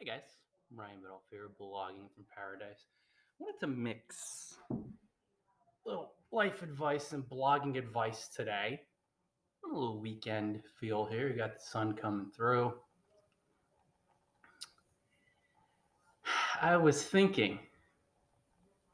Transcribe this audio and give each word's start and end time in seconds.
Hey 0.00 0.06
guys, 0.06 0.38
I'm 0.72 0.80
Ryan 0.80 0.96
Biddulph 1.04 1.28
here, 1.30 1.50
blogging 1.60 2.10
from 2.14 2.24
paradise. 2.34 2.86
I 3.38 3.44
wanted 3.44 3.60
to 3.60 3.66
mix 3.66 4.56
a 4.70 4.74
little 5.84 6.12
life 6.32 6.62
advice 6.62 7.12
and 7.12 7.22
blogging 7.28 7.76
advice 7.76 8.26
today. 8.34 8.80
A 9.62 9.68
little 9.68 10.00
weekend 10.00 10.62
feel 10.80 11.04
here. 11.04 11.28
You 11.28 11.36
got 11.36 11.52
the 11.52 11.62
sun 11.62 11.92
coming 11.92 12.30
through. 12.34 12.72
I 16.62 16.78
was 16.78 17.02
thinking, 17.02 17.58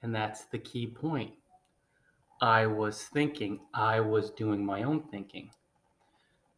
and 0.02 0.12
that's 0.12 0.46
the 0.46 0.59
key 0.59 0.88
point. 0.88 1.34
I 2.41 2.66
was 2.66 3.04
thinking, 3.04 3.61
I 3.73 4.00
was 4.00 4.32
doing 4.32 4.66
my 4.66 4.82
own 4.82 5.04
thinking. 5.04 5.50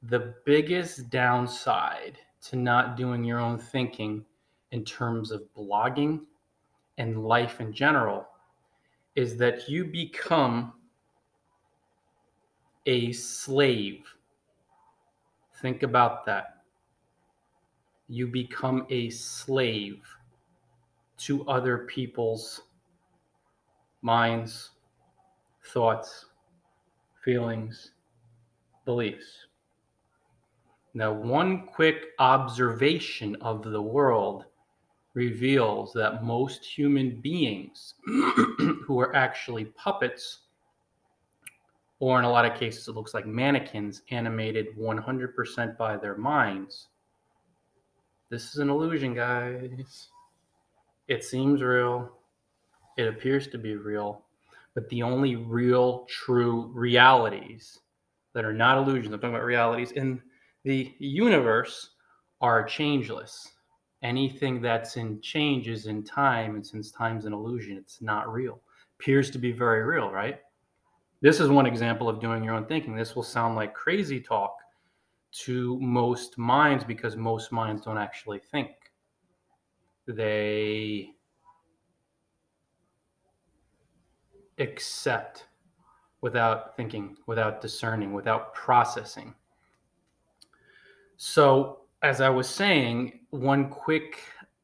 The 0.05 0.37
biggest 0.47 1.11
downside 1.11 2.17
to 2.45 2.57
not 2.57 2.97
doing 2.97 3.25
your 3.25 3.41
own 3.41 3.59
thinking 3.59 4.25
in 4.73 4.85
terms 4.85 5.31
of 5.31 5.43
blogging 5.57 6.21
and 6.99 7.25
life 7.25 7.61
in 7.61 7.73
general 7.73 8.27
is 9.15 9.37
that 9.37 9.69
you 9.69 9.85
become 9.85 10.73
a 12.87 13.13
slave. 13.13 14.05
Think 15.61 15.83
about 15.83 16.25
that. 16.27 16.63
You 18.09 18.27
become 18.27 18.87
a 18.91 19.11
slave 19.11 20.03
to 21.19 21.47
other 21.49 21.79
people's 21.79 22.63
minds, 24.03 24.71
thoughts, 25.67 26.27
feelings, 27.25 27.93
beliefs. 28.85 29.47
Now, 30.95 31.13
one 31.13 31.67
quick 31.67 32.07
observation 32.19 33.37
of 33.41 33.63
the 33.65 33.83
world 33.83 34.47
reveals 35.19 35.93
that 35.93 36.23
most 36.23 36.65
human 36.65 37.21
beings 37.21 37.95
who 38.07 39.01
are 39.01 39.15
actually 39.17 39.65
puppets, 39.65 40.43
or 41.99 42.21
in 42.21 42.25
a 42.25 42.31
lot 42.31 42.45
of 42.45 42.57
cases, 42.57 42.87
it 42.87 42.95
looks 42.95 43.15
like 43.15 43.27
mannequins 43.27 44.03
animated 44.13 44.69
100% 44.79 45.77
by 45.77 45.97
their 45.97 46.17
minds. 46.17 46.87
This 48.31 48.53
is 48.53 48.59
an 48.59 48.71
illusion, 48.71 49.13
guys. 49.13 50.09
It 51.09 51.25
seems 51.25 51.63
real, 51.63 52.13
it 52.97 53.09
appears 53.09 53.49
to 53.49 53.59
be 53.59 53.75
real, 53.75 54.23
but 54.75 54.89
the 54.89 55.03
only 55.03 55.35
real, 55.35 56.07
true 56.09 56.71
realities 56.73 57.81
that 58.35 58.45
are 58.45 58.53
not 58.53 58.79
illusions, 58.79 59.13
I'm 59.13 59.19
talking 59.19 59.35
about 59.35 59.45
realities 59.45 59.91
in 59.91 60.23
the 60.63 60.95
universe, 61.01 61.91
are 62.41 62.63
changeless 62.63 63.49
anything 64.03 64.61
that's 64.61 64.97
in 64.97 65.21
change 65.21 65.69
is 65.69 65.87
in 65.87 66.03
time 66.05 66.55
and 66.55 66.67
since 66.67 66.91
time's 66.91 67.25
an 67.25 67.33
illusion 67.33 67.77
it's 67.77 68.01
not 68.01 68.33
real. 68.33 68.61
Appears 68.99 69.31
to 69.31 69.39
be 69.39 69.53
very 69.53 69.83
real 69.83 70.11
right? 70.11 70.41
This 71.21 71.41
is 71.41 71.49
one 71.49 71.67
example 71.67 72.09
of 72.09 72.21
doing 72.21 72.45
your 72.45 72.55
own 72.55 72.67
thinking. 72.67 72.95
This 72.95 73.17
will 73.17 73.25
sound 73.25 73.57
like 73.57 73.75
crazy 73.75 74.21
talk 74.21 74.57
to 75.31 75.79
most 75.81 76.39
minds 76.39 76.85
because 76.85 77.17
most 77.17 77.51
minds 77.51 77.83
don't 77.83 77.99
actually 77.99 78.39
think. 78.39 78.71
They 80.07 81.11
accept 84.59 85.47
without 86.21 86.77
thinking 86.77 87.17
without 87.27 87.61
discerning 87.61 88.13
without 88.13 88.55
processing. 88.55 89.35
So 91.17 91.81
as 92.03 92.21
I 92.21 92.29
was 92.29 92.49
saying, 92.49 93.21
one 93.31 93.69
quick 93.69 94.21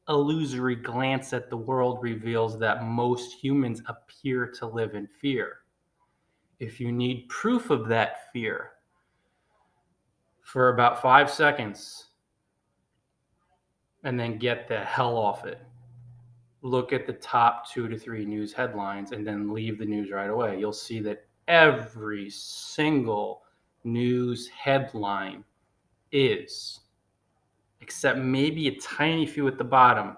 illusory 0.07 0.75
glance 0.75 1.33
at 1.33 1.49
the 1.49 1.57
world 1.57 2.01
reveals 2.01 2.59
that 2.59 2.83
most 2.83 3.33
humans 3.33 3.81
appear 3.87 4.47
to 4.47 4.67
live 4.67 4.95
in 4.95 5.07
fear. 5.07 5.57
If 6.59 6.79
you 6.79 6.91
need 6.91 7.27
proof 7.27 7.69
of 7.69 7.87
that 7.89 8.31
fear, 8.31 8.71
for 10.41 10.69
about 10.69 11.01
five 11.01 11.29
seconds, 11.29 12.05
and 14.03 14.17
then 14.19 14.37
get 14.37 14.67
the 14.67 14.79
hell 14.79 15.17
off 15.17 15.45
it. 15.45 15.59
Look 16.61 16.93
at 16.93 17.07
the 17.07 17.13
top 17.13 17.69
two 17.69 17.89
to 17.89 17.97
three 17.97 18.25
news 18.25 18.53
headlines 18.53 19.11
and 19.11 19.25
then 19.25 19.51
leave 19.51 19.79
the 19.79 19.85
news 19.85 20.11
right 20.11 20.29
away. 20.29 20.59
You'll 20.59 20.71
see 20.71 20.99
that 21.01 21.25
every 21.47 22.29
single 22.29 23.41
news 23.83 24.47
headline 24.47 25.43
is 26.11 26.81
except 27.85 28.17
maybe 28.17 28.67
a 28.67 28.79
tiny 28.79 29.27
few 29.27 29.47
at 29.47 29.59
the 29.59 29.63
bottom. 29.63 30.17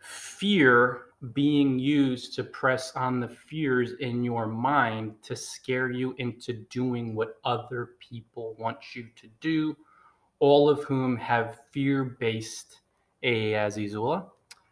Fear 0.00 1.02
being 1.32 1.78
used 1.78 2.34
to 2.34 2.42
press 2.42 2.90
on 2.96 3.20
the 3.20 3.28
fears 3.28 3.92
in 4.00 4.24
your 4.24 4.48
mind 4.48 5.14
to 5.22 5.36
scare 5.36 5.92
you 5.92 6.12
into 6.18 6.52
doing 6.70 7.14
what 7.14 7.36
other 7.44 7.90
people 8.00 8.56
want 8.58 8.96
you 8.96 9.06
to 9.14 9.28
do, 9.40 9.76
all 10.40 10.68
of 10.68 10.82
whom 10.82 11.16
have 11.16 11.60
fear 11.70 12.16
based, 12.18 12.80
Azizula, 13.22 14.26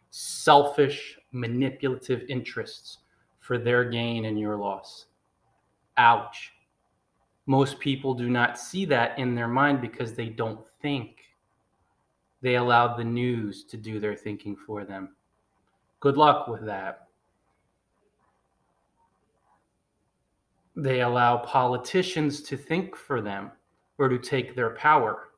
selfish, 0.09 1.17
manipulative 1.31 2.23
interests 2.27 2.97
for 3.39 3.57
their 3.57 3.85
gain 3.85 4.25
and 4.25 4.37
your 4.37 4.57
loss. 4.57 5.05
Ouch. 5.95 6.51
Most 7.45 7.79
people 7.79 8.13
do 8.13 8.29
not 8.29 8.59
see 8.59 8.83
that 8.83 9.17
in 9.17 9.33
their 9.33 9.47
mind 9.47 9.79
because 9.79 10.13
they 10.13 10.27
don't 10.27 10.59
think. 10.81 11.22
They 12.43 12.55
allowed 12.55 12.97
the 12.97 13.05
news 13.05 13.63
to 13.63 13.77
do 13.77 14.01
their 14.01 14.15
thinking 14.15 14.57
for 14.57 14.83
them. 14.83 15.15
Good 16.01 16.17
luck 16.17 16.49
with 16.49 16.65
that. 16.65 17.07
They 20.75 21.01
allow 21.01 21.37
politicians 21.37 22.41
to 22.43 22.57
think 22.57 22.97
for 22.97 23.21
them 23.21 23.51
or 23.97 24.09
to 24.09 24.19
take 24.19 24.55
their 24.55 24.71
power, 24.71 25.29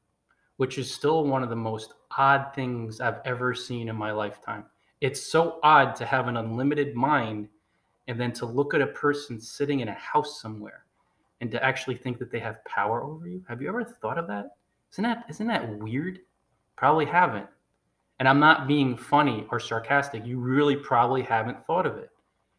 which 0.57 0.79
is 0.79 0.91
still 0.91 1.23
one 1.25 1.44
of 1.44 1.49
the 1.49 1.55
most 1.55 1.94
odd 2.17 2.55
things 2.55 2.99
I've 2.99 3.21
ever 3.23 3.53
seen 3.53 3.88
in 3.88 3.95
my 3.95 4.11
lifetime. 4.11 4.65
It's 4.99 5.21
so 5.21 5.59
odd 5.61 5.95
to 5.97 6.05
have 6.05 6.27
an 6.27 6.38
unlimited 6.38 6.95
mind 6.95 7.49
and 8.07 8.19
then 8.19 8.33
to 8.33 8.47
look 8.47 8.73
at 8.73 8.81
a 8.81 8.88
person 8.88 9.39
sitting 9.39 9.81
in 9.81 9.89
a 9.89 9.94
house 9.94 10.41
somewhere 10.41 10.85
and 11.39 11.51
to 11.51 11.63
actually 11.63 11.97
think 11.97 12.17
that 12.17 12.31
they 12.31 12.39
have 12.39 12.65
power 12.65 13.03
over 13.03 13.27
you. 13.27 13.44
Have 13.47 13.61
you 13.61 13.67
ever 13.67 13.83
thought 13.83 14.17
of 14.17 14.25
that? 14.27 14.55
Isn't 14.91 15.03
that 15.03 15.25
isn't 15.29 15.47
that 15.47 15.69
weird? 15.77 16.21
Probably 16.75 17.06
haven't. 17.06 17.47
And 18.19 18.28
I'm 18.28 18.40
not 18.40 18.68
being 18.68 18.96
funny 18.96 19.46
or 19.52 19.59
sarcastic. 19.59 20.25
You 20.25 20.40
really 20.40 20.75
probably 20.75 21.22
haven't 21.22 21.66
thought 21.66 21.86
of 21.86 21.97
it. 21.97 22.09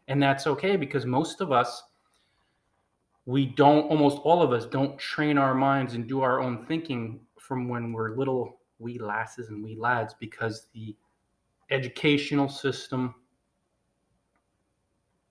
And 0.08 0.22
that's 0.22 0.46
okay 0.46 0.76
because 0.76 1.06
most 1.06 1.40
of 1.40 1.50
us, 1.50 1.82
we 3.24 3.46
don't, 3.46 3.86
almost 3.88 4.18
all 4.18 4.42
of 4.42 4.52
us, 4.52 4.66
don't 4.66 4.98
train 4.98 5.36
our 5.38 5.54
minds 5.54 5.94
and 5.94 6.06
do 6.06 6.20
our 6.20 6.40
own 6.40 6.64
thinking 6.66 7.20
from 7.38 7.68
when 7.68 7.92
we're 7.92 8.16
little 8.16 8.58
wee 8.78 8.98
lasses 8.98 9.48
and 9.48 9.64
wee 9.64 9.76
lads 9.76 10.14
because 10.20 10.68
the 10.74 10.94
educational 11.70 12.48
system, 12.48 13.14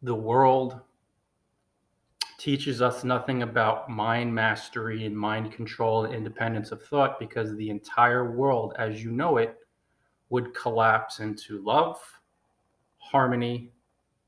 the 0.02 0.16
world, 0.16 0.82
teaches 2.46 2.80
us 2.80 3.04
nothing 3.04 3.42
about 3.42 3.90
mind 3.90 4.32
mastery 4.32 5.08
and 5.08 5.18
mind 5.18 5.52
control 5.52 6.06
and 6.06 6.14
independence 6.14 6.72
of 6.72 6.80
thought 6.84 7.18
because 7.18 7.56
the 7.56 7.72
entire 7.72 8.34
world 8.34 8.76
as 8.78 9.04
you 9.04 9.10
know 9.10 9.38
it 9.38 9.58
would 10.30 10.54
collapse 10.54 11.22
into 11.22 11.64
love, 11.64 12.00
harmony, 13.00 13.74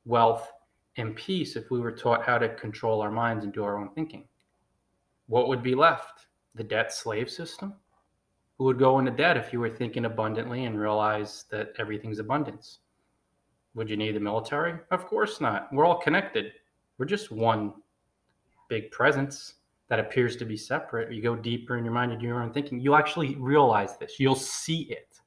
wealth, 0.05 0.51
and 0.95 1.15
peace 1.15 1.55
if 1.55 1.69
we 1.69 1.79
were 1.79 1.91
taught 1.91 2.25
how 2.25 2.39
to 2.39 2.55
control 2.55 3.01
our 3.01 3.11
minds 3.11 3.45
and 3.45 3.53
do 3.53 3.63
our 3.63 3.77
own 3.77 3.91
thinking. 3.93 4.27
What 5.27 5.47
would 5.47 5.61
be 5.61 5.75
left? 5.75 6.25
The 6.55 6.63
debt 6.63 6.91
slave 6.91 7.29
system? 7.29 7.75
Who 8.57 8.63
would 8.63 8.79
go 8.79 8.97
into 8.97 9.11
debt 9.11 9.37
if 9.37 9.53
you 9.53 9.59
were 9.59 9.69
thinking 9.69 10.05
abundantly 10.05 10.65
and 10.65 10.79
realize 10.79 11.45
that 11.51 11.73
everything's 11.77 12.17
abundance? 12.17 12.79
Would 13.75 13.91
you 13.91 13.95
need 13.95 14.15
the 14.15 14.19
military? 14.19 14.73
Of 14.89 15.05
course 15.05 15.39
not. 15.39 15.71
We're 15.71 15.85
all 15.85 15.99
connected. 15.99 16.53
We're 16.97 17.05
just 17.05 17.31
one 17.31 17.73
big 18.67 18.91
presence 18.91 19.55
that 19.89 19.99
appears 19.99 20.35
to 20.37 20.45
be 20.45 20.57
separate, 20.57 21.13
you 21.13 21.21
go 21.21 21.35
deeper 21.35 21.77
in 21.77 21.85
your 21.85 21.93
mind 21.93 22.11
and 22.11 22.19
do 22.19 22.27
your 22.27 22.41
own 22.41 22.51
thinking, 22.51 22.79
you'll 22.79 22.95
actually 22.95 23.35
realize 23.35 23.97
this. 23.97 24.19
You'll 24.19 24.35
see 24.35 24.81
it. 24.83 25.19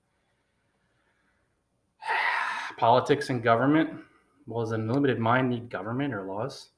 Politics 2.77 3.31
and 3.31 3.43
government. 3.43 3.91
Well, 4.47 4.65
does 4.65 4.73
an 4.73 4.83
unlimited 4.83 5.19
mind 5.19 5.49
need 5.49 5.71
government 5.71 6.13
or 6.13 6.25
laws? 6.25 6.71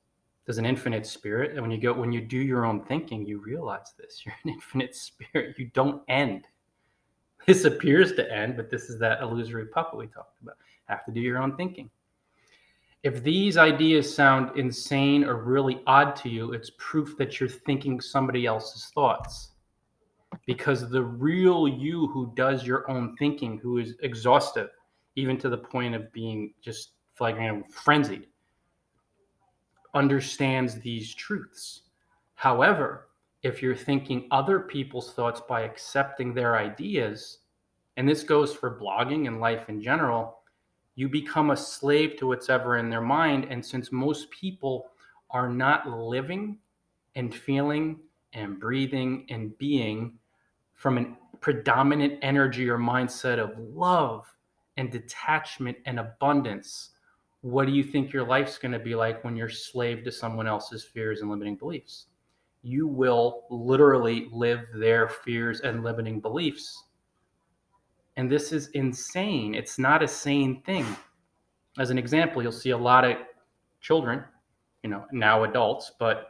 Does 0.46 0.58
an 0.58 0.66
infinite 0.66 1.06
spirit? 1.06 1.52
And 1.52 1.62
when 1.62 1.70
you 1.70 1.78
go, 1.80 1.92
when 1.92 2.12
you 2.12 2.20
do 2.20 2.38
your 2.38 2.66
own 2.66 2.84
thinking, 2.84 3.24
you 3.24 3.38
realize 3.38 3.94
this. 3.98 4.22
You're 4.26 4.34
an 4.44 4.50
infinite 4.50 4.94
spirit. 4.94 5.58
You 5.58 5.70
don't 5.72 6.02
end. 6.08 6.46
This 7.46 7.64
appears 7.64 8.12
to 8.14 8.32
end, 8.32 8.56
but 8.56 8.70
this 8.70 8.88
is 8.88 8.98
that 9.00 9.20
illusory 9.20 9.66
puppet 9.66 9.98
we 9.98 10.06
talked 10.06 10.40
about. 10.42 10.56
Have 10.84 11.04
to 11.06 11.12
do 11.12 11.20
your 11.20 11.38
own 11.38 11.56
thinking. 11.56 11.90
If 13.02 13.22
these 13.24 13.56
ideas 13.56 14.14
sound 14.14 14.56
insane 14.56 15.24
or 15.24 15.42
really 15.42 15.82
odd 15.86 16.14
to 16.16 16.28
you, 16.28 16.52
it's 16.52 16.70
proof 16.78 17.16
that 17.18 17.40
you're 17.40 17.48
thinking 17.48 18.00
somebody 18.00 18.46
else's 18.46 18.90
thoughts. 18.94 19.50
because 20.46 20.90
the 20.90 21.02
real 21.02 21.68
you 21.68 22.08
who 22.08 22.32
does 22.34 22.66
your 22.66 22.90
own 22.90 23.16
thinking, 23.16 23.58
who 23.58 23.78
is 23.78 23.94
exhaustive, 24.02 24.70
even 25.16 25.36
to 25.38 25.48
the 25.48 25.58
point 25.58 25.94
of 25.94 26.12
being 26.12 26.54
just 26.60 26.92
flagrant 27.14 27.70
frenzied, 27.70 28.26
understands 29.94 30.76
these 30.80 31.14
truths. 31.14 31.82
However, 32.34 33.08
if 33.42 33.62
you're 33.62 33.76
thinking 33.76 34.28
other 34.30 34.60
people's 34.60 35.12
thoughts 35.12 35.42
by 35.48 35.62
accepting 35.62 36.32
their 36.32 36.56
ideas, 36.56 37.38
and 37.96 38.08
this 38.08 38.22
goes 38.22 38.54
for 38.54 38.80
blogging 38.80 39.26
and 39.26 39.40
life 39.40 39.68
in 39.68 39.82
general, 39.82 40.38
you 40.94 41.08
become 41.08 41.50
a 41.50 41.56
slave 41.56 42.16
to 42.18 42.26
what's 42.26 42.50
ever 42.50 42.76
in 42.76 42.90
their 42.90 43.00
mind. 43.00 43.46
And 43.48 43.64
since 43.64 43.92
most 43.92 44.30
people 44.30 44.90
are 45.30 45.48
not 45.48 45.88
living 45.88 46.58
and 47.14 47.34
feeling 47.34 48.00
and 48.32 48.58
breathing 48.60 49.26
and 49.30 49.56
being 49.58 50.18
from 50.74 50.98
a 50.98 51.06
predominant 51.40 52.18
energy 52.22 52.68
or 52.68 52.78
mindset 52.78 53.38
of 53.38 53.58
love 53.58 54.26
and 54.76 54.90
detachment 54.90 55.76
and 55.86 55.98
abundance, 55.98 56.90
what 57.40 57.66
do 57.66 57.72
you 57.72 57.82
think 57.82 58.12
your 58.12 58.26
life's 58.26 58.58
going 58.58 58.72
to 58.72 58.78
be 58.78 58.94
like 58.94 59.24
when 59.24 59.36
you're 59.36 59.48
slave 59.48 60.04
to 60.04 60.12
someone 60.12 60.46
else's 60.46 60.84
fears 60.84 61.20
and 61.20 61.30
limiting 61.30 61.56
beliefs? 61.56 62.06
You 62.62 62.86
will 62.86 63.44
literally 63.50 64.28
live 64.30 64.60
their 64.74 65.08
fears 65.08 65.60
and 65.60 65.82
limiting 65.82 66.20
beliefs. 66.20 66.84
And 68.16 68.30
this 68.30 68.52
is 68.52 68.68
insane. 68.68 69.54
It's 69.54 69.78
not 69.78 70.02
a 70.02 70.08
sane 70.08 70.62
thing. 70.62 70.84
As 71.78 71.90
an 71.90 71.98
example, 71.98 72.42
you'll 72.42 72.52
see 72.52 72.70
a 72.70 72.76
lot 72.76 73.04
of 73.04 73.16
children, 73.80 74.22
you 74.82 74.90
know, 74.90 75.06
now 75.12 75.44
adults, 75.44 75.92
but 75.98 76.28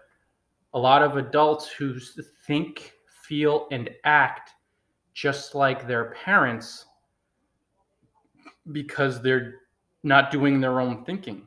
a 0.75 0.79
lot 0.79 1.03
of 1.03 1.17
adults 1.17 1.69
who 1.69 1.99
think, 2.47 2.93
feel, 3.25 3.67
and 3.71 3.91
act 4.05 4.53
just 5.15 5.55
like 5.55 5.87
their 5.87 6.15
parents 6.25 6.87
because 8.71 9.21
they're 9.21 9.57
not 10.03 10.31
doing 10.31 10.61
their 10.61 10.81
own 10.81 11.05
thinking. 11.05 11.43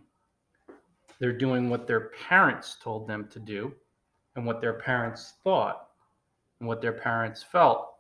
They're 1.20 1.38
doing 1.38 1.70
what 1.70 1.88
their 1.88 2.10
parents 2.28 2.78
told 2.82 3.08
them 3.08 3.28
to 3.30 3.40
do 3.40 3.74
and 4.36 4.46
what 4.46 4.62
their 4.62 4.74
parents 4.74 5.36
thought 5.44 5.88
and 6.60 6.68
what 6.68 6.82
their 6.82 6.94
parents 6.94 7.42
felt, 7.42 7.95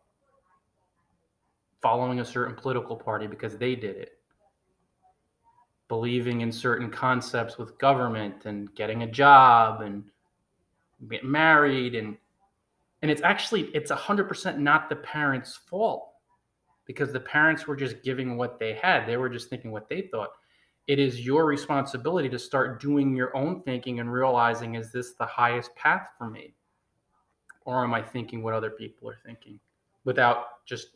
following 1.85 2.19
a 2.19 2.25
certain 2.25 2.55
political 2.55 2.95
party 2.95 3.27
because 3.27 3.59
they 3.59 3.75
did 3.75 3.95
it, 3.95 4.13
believing 5.87 6.41
in 6.41 6.51
certain 6.51 6.89
concepts 6.89 7.59
with 7.59 7.77
government 7.77 8.45
and 8.45 8.73
getting 8.73 9.03
a 9.03 9.07
job 9.07 9.81
and 9.81 10.03
getting 11.11 11.29
married 11.29 11.93
and 11.93 12.17
and 13.03 13.11
it's 13.11 13.21
actually 13.21 13.65
it's 13.75 13.91
100% 13.91 14.57
not 14.57 14.89
the 14.89 14.95
parents 14.95 15.55
fault 15.55 16.09
because 16.87 17.13
the 17.13 17.19
parents 17.19 17.67
were 17.67 17.75
just 17.75 18.01
giving 18.01 18.35
what 18.35 18.57
they 18.57 18.73
had. 18.73 19.05
They 19.05 19.17
were 19.17 19.29
just 19.29 19.51
thinking 19.51 19.69
what 19.69 19.87
they 19.87 20.09
thought. 20.11 20.29
It 20.87 20.97
is 20.97 21.23
your 21.23 21.45
responsibility 21.45 22.29
to 22.29 22.39
start 22.39 22.81
doing 22.81 23.15
your 23.15 23.37
own 23.37 23.61
thinking 23.61 23.99
and 23.99 24.11
realizing 24.11 24.73
is 24.73 24.91
this 24.91 25.13
the 25.13 25.27
highest 25.27 25.75
path 25.75 26.07
for 26.17 26.31
me? 26.31 26.55
Or 27.63 27.83
am 27.83 27.93
i 27.93 28.01
thinking 28.01 28.41
what 28.41 28.55
other 28.55 28.71
people 28.71 29.07
are 29.07 29.19
thinking 29.23 29.59
without 30.03 30.65
just 30.65 30.87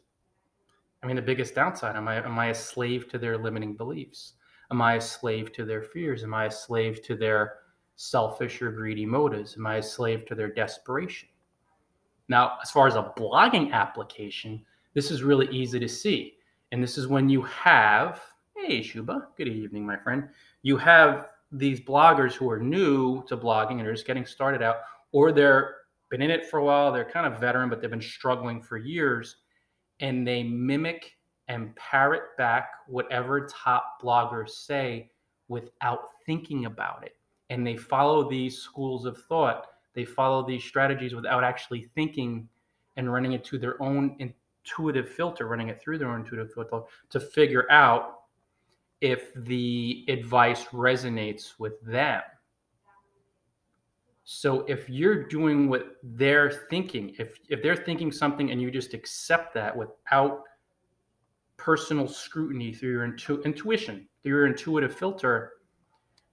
i 1.04 1.08
mean 1.08 1.16
the 1.16 1.22
biggest 1.22 1.56
downside 1.56 1.96
am 1.96 2.08
i 2.08 2.16
am 2.24 2.38
i 2.40 2.48
a 2.48 2.56
slave 2.56 3.10
to 3.10 3.18
their 3.18 3.38
limiting 3.38 3.76
beliefs 3.76 4.34
am 4.72 4.82
i 4.82 4.96
a 4.96 5.02
slave 5.02 5.52
to 5.52 5.66
their 5.66 5.82
fears 5.82 6.24
am 6.24 6.34
i 6.34 6.46
a 6.46 6.52
slave 6.52 7.02
to 7.04 7.16
their 7.16 7.56
selfish 7.96 8.62
or 8.62 8.72
greedy 8.72 9.06
motives 9.06 9.56
am 9.58 9.66
i 9.66 9.78
a 9.78 9.84
slave 9.84 10.26
to 10.26 10.36
their 10.36 10.52
desperation 10.52 11.30
now 12.28 12.58
as 12.62 12.72
far 12.72 12.88
as 12.88 12.96
a 12.96 13.14
blogging 13.18 13.72
application 13.72 14.64
this 14.94 15.12
is 15.12 15.24
really 15.24 15.48
easy 15.50 15.80
to 15.80 15.90
see 15.90 16.36
and 16.72 16.84
this 16.84 16.98
is 16.98 17.08
when 17.08 17.30
you 17.30 17.42
have 17.42 18.22
Hey, 18.70 18.84
Shuba. 18.84 19.30
Good 19.38 19.48
evening, 19.48 19.86
my 19.86 19.98
friend. 19.98 20.28
You 20.64 20.76
have 20.78 21.30
these 21.52 21.80
bloggers 21.80 22.34
who 22.34 22.50
are 22.52 22.60
new 22.60 23.24
to 23.26 23.38
blogging 23.38 23.80
and 23.80 23.88
are 23.88 23.94
just 23.94 24.06
getting 24.06 24.26
started 24.26 24.62
out, 24.62 24.78
or 25.12 25.32
they're 25.32 25.78
been 26.12 26.22
in 26.22 26.30
it 26.30 26.46
for 26.46 26.60
a 26.60 26.64
while. 26.64 26.92
They're 26.92 27.10
kind 27.10 27.26
of 27.26 27.40
veteran, 27.40 27.70
but 27.70 27.82
they've 27.82 27.90
been 27.90 28.02
struggling 28.02 28.62
for 28.62 28.78
years, 28.78 29.38
and 30.00 30.28
they 30.28 30.44
mimic 30.44 31.18
and 31.48 31.76
parrot 31.76 32.38
back 32.38 32.70
whatever 32.88 33.48
top 33.48 34.02
bloggers 34.02 34.50
say 34.50 35.10
without 35.48 36.10
thinking 36.26 36.66
about 36.66 37.04
it. 37.04 37.16
And 37.50 37.66
they 37.66 37.76
follow 37.76 38.30
these 38.30 38.58
schools 38.58 39.06
of 39.06 39.18
thought. 39.24 39.66
They 39.94 40.06
follow 40.06 40.46
these 40.46 40.64
strategies 40.64 41.16
without 41.16 41.44
actually 41.44 41.90
thinking 41.96 42.48
and 42.96 43.12
running 43.12 43.34
it 43.34 43.44
to 43.46 43.58
their 43.58 43.82
own 43.82 44.16
intuitive 44.20 45.10
filter, 45.10 45.48
running 45.48 45.70
it 45.70 45.82
through 45.82 45.98
their 45.98 46.10
own 46.10 46.22
intuitive 46.22 46.54
filter 46.54 46.82
to 47.10 47.20
figure 47.20 47.70
out 47.72 48.20
if 49.02 49.34
the 49.34 50.06
advice 50.08 50.66
resonates 50.66 51.54
with 51.58 51.82
them. 51.82 52.22
So 54.32 54.64
if 54.68 54.88
you're 54.88 55.24
doing 55.24 55.70
what 55.70 55.96
they're 56.04 56.52
thinking, 56.52 57.16
if 57.18 57.40
if 57.50 57.64
they're 57.64 57.76
thinking 57.76 58.12
something 58.12 58.52
and 58.52 58.62
you 58.62 58.70
just 58.70 58.94
accept 58.94 59.56
that 59.56 59.76
without 59.76 60.44
personal 61.58 62.08
scrutiny 62.08 62.72
through 62.72 62.92
your 62.92 63.06
intu- 63.06 63.42
intuition, 63.42 64.08
through 64.22 64.34
your 64.34 64.46
intuitive 64.46 64.96
filter, 64.96 65.54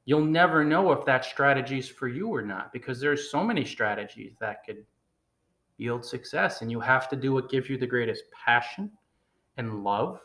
you'll 0.04 0.26
never 0.26 0.62
know 0.62 0.92
if 0.92 1.06
that 1.06 1.24
strategy 1.24 1.78
is 1.78 1.88
for 1.88 2.06
you 2.06 2.28
or 2.28 2.42
not 2.42 2.70
because 2.70 3.00
there's 3.00 3.30
so 3.30 3.42
many 3.42 3.64
strategies 3.64 4.34
that 4.40 4.62
could 4.66 4.84
yield 5.78 6.04
success 6.04 6.60
and 6.60 6.70
you 6.70 6.80
have 6.80 7.08
to 7.08 7.16
do 7.16 7.32
what 7.32 7.48
gives 7.48 7.70
you 7.70 7.78
the 7.78 7.86
greatest 7.86 8.24
passion 8.30 8.92
and 9.56 9.82
love 9.82 10.20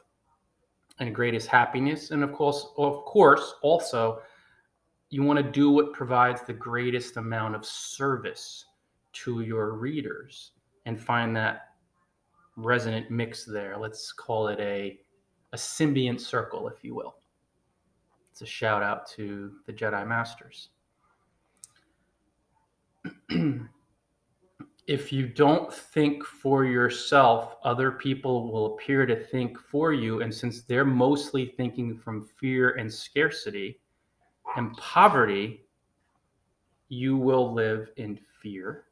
and 1.00 1.16
greatest 1.16 1.48
happiness. 1.48 2.12
And 2.12 2.22
of 2.22 2.34
course, 2.34 2.68
of 2.78 3.06
course, 3.06 3.54
also 3.62 4.20
you 5.12 5.22
want 5.24 5.38
to 5.38 5.44
do 5.44 5.70
what 5.70 5.94
provides 5.94 6.42
the 6.42 6.54
greatest 6.54 7.18
amount 7.18 7.54
of 7.54 7.66
service 7.66 8.66
to 9.12 9.42
your 9.42 9.74
readers 9.74 10.52
and 10.86 11.00
find 11.00 11.36
that 11.36 11.74
resonant 12.56 13.12
mix 13.12 13.44
there. 13.44 13.78
Let's 13.78 14.14
call 14.14 14.48
it 14.48 14.60
a 14.60 15.00
a 15.54 15.58
symbiont 15.58 16.22
circle, 16.22 16.70
if 16.70 16.82
you 16.82 16.96
will. 16.96 17.18
It's 18.32 18.42
a 18.42 18.46
shout 18.46 18.82
out 18.82 19.06
to 19.10 19.52
the 19.68 19.74
Jedi 19.74 20.08
Masters. 20.08 20.70
if 24.88 25.12
you 25.12 25.28
don't 25.28 25.74
think 25.74 26.24
for 26.24 26.64
yourself, 26.64 27.58
other 27.66 27.92
people 27.92 28.50
will 28.50 28.76
appear 28.76 29.06
to 29.06 29.22
think 29.26 29.60
for 29.60 29.92
you. 29.92 30.22
And 30.22 30.34
since 30.34 30.62
they're 30.62 30.86
mostly 30.86 31.48
thinking 31.58 31.98
from 31.98 32.30
fear 32.40 32.78
and 32.78 32.92
scarcity 32.92 33.81
and 34.58 34.76
poverty, 34.78 35.66
you 36.90 37.18
will 37.18 37.54
live 37.54 37.90
in 37.98 38.20
fear 38.42 38.86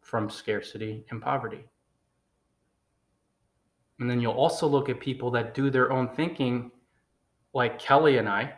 from 0.00 0.28
scarcity 0.28 1.04
and 1.10 1.22
poverty. 1.22 1.64
And 3.98 4.10
then 4.10 4.20
you'll 4.20 4.32
also 4.32 4.66
look 4.66 4.88
at 4.88 4.98
people 4.98 5.30
that 5.32 5.54
do 5.54 5.70
their 5.70 5.92
own 5.92 6.08
thinking, 6.08 6.70
like 7.52 7.78
Kelly 7.78 8.18
and 8.18 8.28
I. 8.28 8.54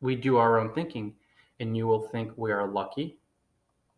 We 0.00 0.16
do 0.16 0.36
our 0.38 0.58
own 0.58 0.72
thinking, 0.72 1.14
and 1.60 1.76
you 1.76 1.86
will 1.86 2.08
think 2.08 2.32
we 2.36 2.50
are 2.50 2.66
lucky 2.66 3.18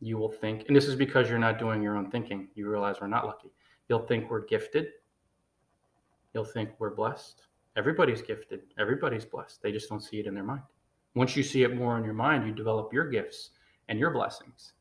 you 0.00 0.16
will 0.16 0.30
think, 0.30 0.64
and 0.68 0.76
this 0.76 0.86
is 0.86 0.94
because 0.94 1.28
you're 1.28 1.38
not 1.38 1.58
doing 1.58 1.82
your 1.82 1.96
own 1.96 2.10
thinking. 2.10 2.48
You 2.54 2.70
realize 2.70 2.96
we're 3.00 3.08
not 3.08 3.26
lucky. 3.26 3.50
You'll 3.88 4.06
think 4.06 4.30
we're 4.30 4.44
gifted. 4.44 4.88
You'll 6.34 6.44
think 6.44 6.70
we're 6.78 6.94
blessed. 6.94 7.42
Everybody's 7.76 8.22
gifted. 8.22 8.60
Everybody's 8.78 9.24
blessed. 9.24 9.62
They 9.62 9.72
just 9.72 9.88
don't 9.88 10.02
see 10.02 10.20
it 10.20 10.26
in 10.26 10.34
their 10.34 10.44
mind. 10.44 10.62
Once 11.18 11.36
you 11.36 11.42
see 11.42 11.64
it 11.64 11.76
more 11.76 11.98
in 11.98 12.04
your 12.04 12.14
mind, 12.14 12.46
you 12.46 12.52
develop 12.52 12.92
your 12.92 13.10
gifts 13.10 13.50
and 13.88 13.98
your 13.98 14.10
blessings. 14.10 14.72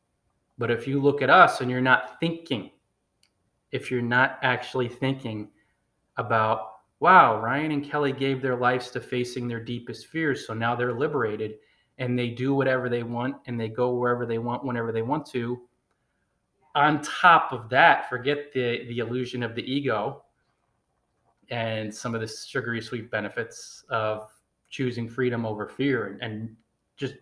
But 0.57 0.71
if 0.71 0.87
you 0.87 1.01
look 1.01 1.21
at 1.21 1.29
us 1.29 1.61
and 1.61 1.69
you're 1.69 1.81
not 1.81 2.19
thinking, 2.19 2.71
if 3.71 3.91
you're 3.91 4.01
not 4.01 4.39
actually 4.43 4.87
thinking 4.87 5.49
about, 6.15 6.73
wow, 6.99 7.41
Ryan 7.41 7.71
and 7.71 7.83
Kelly 7.83 8.11
gave 8.11 8.41
their 8.41 8.55
lives 8.55 8.91
to 8.91 9.01
facing 9.01 9.47
their 9.47 9.63
deepest 9.63 10.07
fears, 10.07 10.47
so 10.47 10.53
now 10.53 10.75
they're 10.75 10.93
liberated 10.93 11.55
and 11.97 12.17
they 12.17 12.29
do 12.29 12.53
whatever 12.53 12.87
they 12.87 13.03
want 13.03 13.35
and 13.47 13.59
they 13.59 13.67
go 13.67 13.95
wherever 13.95 14.25
they 14.25 14.37
want 14.37 14.63
whenever 14.63 14.91
they 14.91 15.01
want 15.01 15.25
to 15.25 15.59
on 16.77 17.01
top 17.01 17.51
of 17.51 17.69
that 17.69 18.07
forget 18.07 18.53
the 18.53 18.85
the 18.87 18.99
illusion 18.99 19.41
of 19.41 19.55
the 19.55 19.63
ego 19.63 20.23
and 21.49 21.93
some 21.93 22.13
of 22.13 22.21
the 22.21 22.27
sugary 22.27 22.79
sweet 22.79 23.09
benefits 23.09 23.83
of 23.89 24.29
choosing 24.69 25.07
freedom 25.09 25.45
over 25.45 25.67
fear 25.67 26.07
and, 26.07 26.21
and 26.21 26.55
just 26.97 27.15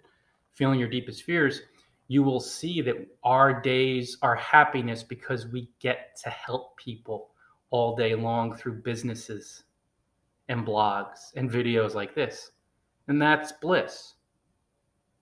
feeling 0.53 0.79
your 0.79 0.89
deepest 0.89 1.23
fears 1.23 1.61
you 2.07 2.21
will 2.21 2.39
see 2.39 2.81
that 2.81 2.95
our 3.23 3.61
days 3.61 4.17
are 4.21 4.35
happiness 4.35 5.01
because 5.01 5.47
we 5.47 5.69
get 5.79 6.15
to 6.23 6.29
help 6.29 6.77
people 6.77 7.31
all 7.71 7.95
day 7.95 8.13
long 8.13 8.55
through 8.55 8.81
businesses 8.81 9.63
and 10.47 10.65
blogs 10.65 11.33
and 11.35 11.49
videos 11.49 11.95
like 11.95 12.13
this. 12.13 12.51
And 13.07 13.21
that's 13.21 13.51
bliss. 13.53 14.13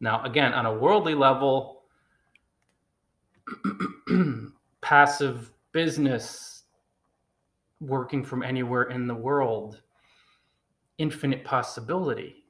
Now, 0.02 0.24
again, 0.24 0.54
on 0.54 0.66
a 0.66 0.74
worldly 0.74 1.16
level, 1.16 1.84
passive 4.82 5.52
business, 5.72 6.64
working 7.80 8.24
from 8.24 8.44
anywhere 8.44 8.84
in 8.84 9.08
the 9.08 9.16
world, 9.16 9.82
infinite 11.04 11.44
possibility. 11.44 12.46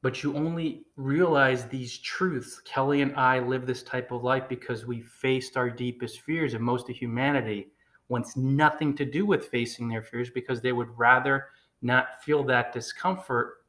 But 0.00 0.22
you 0.22 0.34
only 0.34 0.86
realize 0.96 1.66
these 1.66 1.98
truths. 1.98 2.58
Kelly 2.64 3.02
and 3.02 3.14
I 3.16 3.38
live 3.38 3.66
this 3.66 3.82
type 3.82 4.12
of 4.12 4.24
life 4.24 4.44
because 4.48 4.86
we 4.86 5.02
faced 5.02 5.58
our 5.58 5.68
deepest 5.68 6.20
fears, 6.22 6.54
and 6.54 6.64
most 6.64 6.88
of 6.88 6.96
humanity 6.96 7.72
wants 8.08 8.34
nothing 8.34 8.96
to 8.96 9.04
do 9.04 9.26
with 9.26 9.48
facing 9.48 9.88
their 9.88 10.02
fears 10.02 10.30
because 10.30 10.62
they 10.62 10.72
would 10.72 10.88
rather 10.96 11.48
not 11.82 12.22
feel 12.24 12.42
that 12.44 12.72
discomfort 12.72 13.64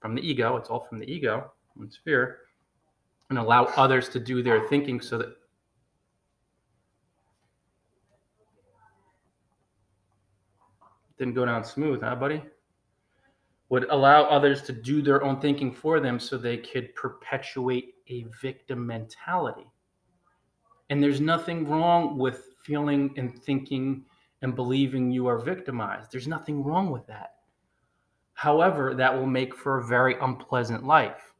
from 0.00 0.14
the 0.14 0.22
ego. 0.22 0.56
It's 0.56 0.70
all 0.70 0.84
from 0.88 1.00
the 1.00 1.10
ego, 1.10 1.50
it's 1.80 1.96
fear, 1.96 2.38
and 3.28 3.38
allow 3.40 3.64
others 3.76 4.08
to 4.10 4.20
do 4.20 4.40
their 4.40 4.68
thinking 4.68 5.00
so 5.00 5.18
that 5.18 5.34
didn't 11.18 11.34
go 11.34 11.44
down 11.44 11.64
smooth, 11.64 12.02
huh, 12.02 12.14
buddy? 12.14 12.40
Would 13.70 13.84
allow 13.90 14.24
others 14.24 14.62
to 14.62 14.72
do 14.72 15.02
their 15.02 15.22
own 15.22 15.40
thinking 15.40 15.72
for 15.72 16.00
them 16.00 16.18
so 16.18 16.38
they 16.38 16.56
could 16.56 16.94
perpetuate 16.94 17.94
a 18.08 18.24
victim 18.40 18.86
mentality. 18.86 19.66
And 20.90 21.02
there's 21.02 21.20
nothing 21.20 21.68
wrong 21.68 22.16
with 22.16 22.54
feeling 22.62 23.12
and 23.16 23.38
thinking 23.42 24.04
and 24.42 24.54
believing 24.54 25.10
you 25.10 25.26
are 25.26 25.38
victimized. 25.38 26.10
There's 26.10 26.28
nothing 26.28 26.62
wrong 26.62 26.90
with 26.90 27.06
that. 27.08 27.34
However, 28.34 28.94
that 28.94 29.14
will 29.14 29.26
make 29.26 29.54
for 29.54 29.78
a 29.78 29.86
very 29.86 30.16
unpleasant 30.20 30.84
life. 30.84 31.34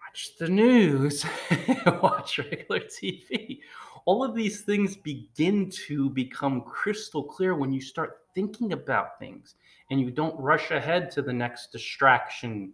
Watch 0.00 0.36
the 0.38 0.48
news, 0.48 1.24
watch 2.02 2.38
regular 2.38 2.80
TV. 2.80 3.60
All 4.08 4.24
of 4.24 4.34
these 4.34 4.62
things 4.62 4.96
begin 4.96 5.68
to 5.86 6.08
become 6.08 6.62
crystal 6.62 7.22
clear 7.22 7.54
when 7.54 7.70
you 7.70 7.82
start 7.82 8.22
thinking 8.34 8.72
about 8.72 9.18
things 9.18 9.56
and 9.90 10.00
you 10.00 10.10
don't 10.10 10.40
rush 10.40 10.70
ahead 10.70 11.10
to 11.10 11.20
the 11.20 11.30
next 11.34 11.72
distraction 11.72 12.72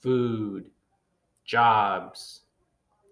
food, 0.00 0.70
jobs, 1.44 2.42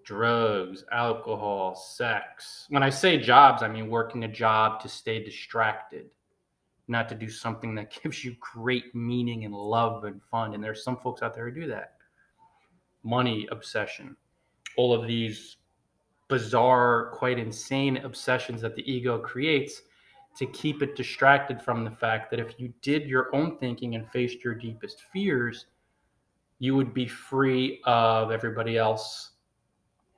drugs, 0.04 0.85
alcohol, 0.92 1.75
sex. 1.75 2.66
When 2.68 2.85
I 2.85 2.90
say 2.90 3.18
jobs, 3.18 3.64
I 3.64 3.68
mean 3.68 3.90
working 3.90 4.23
a 4.23 4.28
job 4.28 4.80
to 4.82 4.88
stay 4.88 5.20
distracted, 5.20 6.06
not 6.87 7.08
to 7.08 7.16
do 7.16 7.28
something 7.28 7.75
that 7.75 7.99
gives 8.00 8.25
you 8.25 8.37
great 8.38 8.94
meaning 8.94 9.44
and 9.44 9.52
love 9.52 10.04
and 10.04 10.23
fun. 10.30 10.54
And 10.54 10.62
there's 10.62 10.85
some 10.85 10.99
folks 10.99 11.20
out 11.20 11.35
there 11.35 11.50
who 11.50 11.62
do 11.62 11.66
that. 11.66 11.94
Money 13.02 13.49
obsession, 13.50 14.16
all 14.76 14.94
of 14.94 15.08
these 15.08 15.56
bizarre, 16.28 17.11
quite 17.12 17.38
insane 17.38 17.99
obsessions 17.99 18.61
that 18.62 18.75
the 18.75 18.90
ego 18.90 19.18
creates 19.18 19.83
to 20.37 20.47
keep 20.47 20.83
it 20.83 20.97
distracted 20.97 21.62
from 21.62 21.85
the 21.85 21.90
fact 21.90 22.30
that 22.30 22.40
if 22.40 22.59
you 22.61 22.73
did 22.83 23.06
your 23.06 23.35
own 23.35 23.56
thinking 23.59 23.95
and 23.95 24.11
faced 24.11 24.45
your 24.45 24.54
deepest 24.54 25.02
fears, 25.12 25.66
you 26.59 26.75
would 26.75 26.92
be 26.92 27.06
free 27.06 27.80
of 27.85 28.30
everybody 28.30 28.76
else 28.76 29.33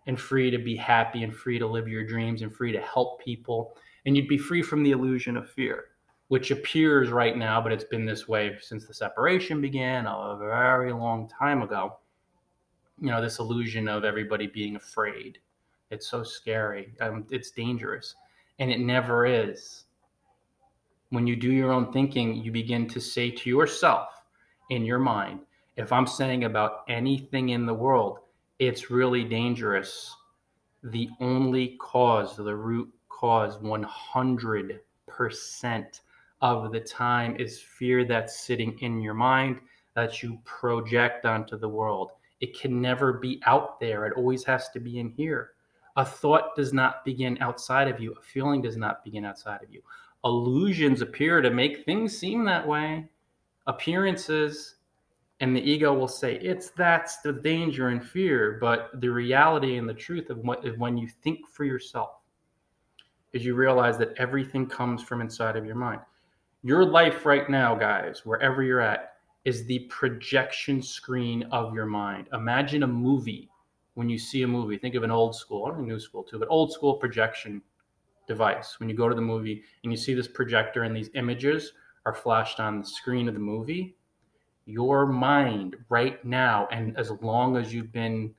and 0.07 0.19
free 0.19 0.51
to 0.51 0.59
be 0.59 0.75
happy 0.75 1.23
and 1.23 1.35
free 1.35 1.59
to 1.59 1.67
live 1.67 1.87
your 1.87 2.05
dreams 2.05 2.43
and 2.43 2.55
free 2.55 2.73
to 2.73 2.81
help 2.81 3.21
people. 3.23 3.77
And 4.07 4.17
you'd 4.17 4.29
be 4.29 4.39
free 4.39 4.63
from 4.63 4.83
the 4.83 4.93
illusion 4.93 5.37
of 5.37 5.51
fear, 5.51 5.85
which 6.29 6.51
appears 6.51 7.11
right 7.11 7.37
now, 7.37 7.61
but 7.61 7.73
it's 7.73 7.85
been 7.85 8.07
this 8.07 8.27
way 8.27 8.57
since 8.61 8.87
the 8.87 8.95
separation 8.95 9.61
began 9.61 10.07
a 10.07 10.37
very 10.39 10.93
long 10.93 11.29
time 11.29 11.63
ago. 11.63 11.99
You 13.01 13.11
know, 13.11 13.21
this 13.21 13.39
illusion 13.39 13.87
of 13.87 14.05
everybody 14.05 14.47
being 14.47 14.77
afraid. 14.77 15.39
It's 15.91 16.09
so 16.09 16.23
scary. 16.23 16.95
Um, 17.01 17.27
it's 17.31 17.51
dangerous. 17.51 18.15
And 18.59 18.71
it 18.71 18.81
never 18.81 19.25
is. 19.27 19.85
When 21.11 21.27
you 21.27 21.37
do 21.37 21.51
your 21.51 21.73
own 21.73 21.93
thinking, 21.93 22.37
you 22.37 22.53
begin 22.53 22.87
to 22.89 23.01
say 23.01 23.31
to 23.31 23.49
yourself 23.49 24.09
in 24.71 24.85
your 24.85 24.99
mind, 24.99 25.41
if 25.77 25.93
I'm 25.93 26.07
saying 26.07 26.45
about 26.45 26.83
anything 26.89 27.51
in 27.51 27.65
the 27.65 27.73
world, 27.73 28.19
it's 28.59 28.91
really 28.91 29.25
dangerous. 29.25 30.15
The 30.83 31.09
only 31.21 31.77
cause, 31.81 32.37
the 32.37 32.55
root 32.55 32.93
cause, 33.09 33.57
100% 33.59 34.81
of 36.41 36.73
the 36.73 36.81
time 36.81 37.37
is 37.37 37.61
fear 37.61 38.05
that's 38.05 38.41
sitting 38.41 38.79
in 38.81 39.01
your 39.01 39.15
mind 39.15 39.61
that 39.95 40.23
you 40.23 40.39
project 40.45 41.25
onto 41.25 41.57
the 41.57 41.69
world. 41.69 42.11
It 42.41 42.59
can 42.59 42.81
never 42.81 43.15
be 43.15 43.41
out 43.47 43.81
there, 43.81 44.07
it 44.07 44.13
always 44.17 44.45
has 44.45 44.69
to 44.71 44.81
be 44.81 44.99
in 44.99 45.11
here. 45.11 45.53
A 45.99 46.05
thought 46.05 46.57
does 46.57 46.73
not 46.73 47.05
begin 47.05 47.37
outside 47.41 47.89
of 47.89 48.01
you, 48.01 48.13
a 48.13 48.23
feeling 48.23 48.63
does 48.63 48.77
not 48.77 49.05
begin 49.05 49.25
outside 49.25 49.63
of 49.63 49.71
you. 49.71 49.83
Illusions 50.25 51.03
appear 51.03 51.43
to 51.43 51.51
make 51.51 51.85
things 51.85 52.17
seem 52.17 52.45
that 52.45 52.67
way. 52.67 53.09
Appearances 53.67 54.77
and 55.41 55.55
the 55.55 55.61
ego 55.61 55.93
will 55.93 56.09
say 56.09 56.37
it's 56.37 56.71
that's 56.71 57.19
the 57.19 57.33
danger 57.33 57.89
and 57.89 58.05
fear 58.05 58.59
but 58.61 58.91
the 59.01 59.09
reality 59.09 59.77
and 59.77 59.89
the 59.89 59.95
truth 59.95 60.31
of 60.31 60.39
what 60.39 60.65
is 60.65 60.77
when 60.79 60.97
you 60.97 61.09
think 61.23 61.49
for 61.49 61.65
yourself 61.65 62.11
is 63.33 63.45
you 63.45 63.55
realize 63.55 63.99
that 63.99 64.15
everything 64.17 64.67
comes 64.67 65.03
from 65.03 65.21
inside 65.21 65.57
of 65.57 65.65
your 65.65 65.77
mind 65.77 66.01
your 66.63 66.85
life 66.85 67.25
right 67.25 67.49
now 67.49 67.75
guys 67.75 68.23
wherever 68.25 68.63
you're 68.63 68.81
at 68.81 69.13
is 69.45 69.65
the 69.67 69.81
projection 69.91 70.83
screen 70.83 71.45
of 71.53 71.73
your 71.73 71.87
mind 71.87 72.29
imagine 72.33 72.83
a 72.83 72.87
movie 72.87 73.49
when 73.99 74.09
you 74.09 74.19
see 74.19 74.43
a 74.43 74.47
movie 74.47 74.79
think 74.79 74.95
of 74.95 75.03
an 75.03 75.11
old 75.11 75.35
school 75.35 75.63
or 75.63 75.79
a 75.79 75.83
new 75.83 75.99
school 75.99 76.23
too 76.23 76.39
but 76.39 76.49
old 76.51 76.73
school 76.73 76.95
projection 76.95 77.61
device. 78.29 78.79
When 78.79 78.89
you 78.89 78.95
go 78.95 79.09
to 79.09 79.15
the 79.15 79.21
movie 79.21 79.65
and 79.83 79.93
you 79.93 79.97
see 79.97 80.15
this 80.15 80.29
projector 80.29 80.85
and 80.85 80.95
these 80.95 81.11
images 81.15 81.73
are 82.07 82.15
flashed 82.15 82.61
on 82.61 82.81
the 82.81 82.87
screen 82.87 83.27
of 83.27 83.35
the 83.35 83.41
movie 83.41 83.97
your 84.69 85.07
mind 85.07 85.77
right 85.89 86.23
now, 86.27 86.69
and 86.71 86.95
as 86.99 87.11
long 87.23 87.57
as 87.57 87.73
you've 87.73 87.91
been 87.91 88.35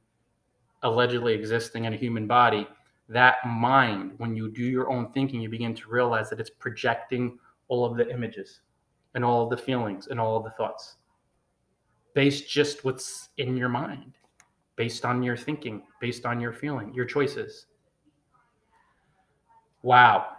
allegedly 0.84 1.34
existing 1.34 1.86
in 1.86 1.94
a 1.94 1.98
human 1.98 2.28
body, 2.28 2.68
that 3.10 3.38
mind, 3.48 4.14
when 4.18 4.36
you 4.36 4.52
do 4.52 4.64
your 4.64 4.92
own 4.92 5.12
thinking, 5.12 5.42
you 5.42 5.50
begin 5.50 5.74
to 5.74 5.90
realize 5.90 6.30
that 6.30 6.40
it's 6.40 6.52
projecting 6.52 7.40
all 7.68 7.84
of 7.84 7.98
the 7.98 8.08
images 8.14 8.62
and 9.16 9.26
all 9.26 9.44
of 9.44 9.50
the 9.50 9.58
feelings 9.58 10.08
and 10.08 10.20
all 10.20 10.38
of 10.38 10.44
the 10.44 10.52
thoughts 10.52 10.98
based 12.14 12.48
just 12.48 12.86
what's 12.86 13.30
in 13.38 13.58
your 13.58 13.70
mind, 13.70 14.19
based 14.80 15.04
on 15.04 15.22
your 15.22 15.36
thinking, 15.36 15.84
based 16.00 16.26
on 16.26 16.40
your 16.40 16.54
feeling, 16.54 16.94
your 16.94 17.04
choices. 17.04 17.66
Wow. 19.84 20.38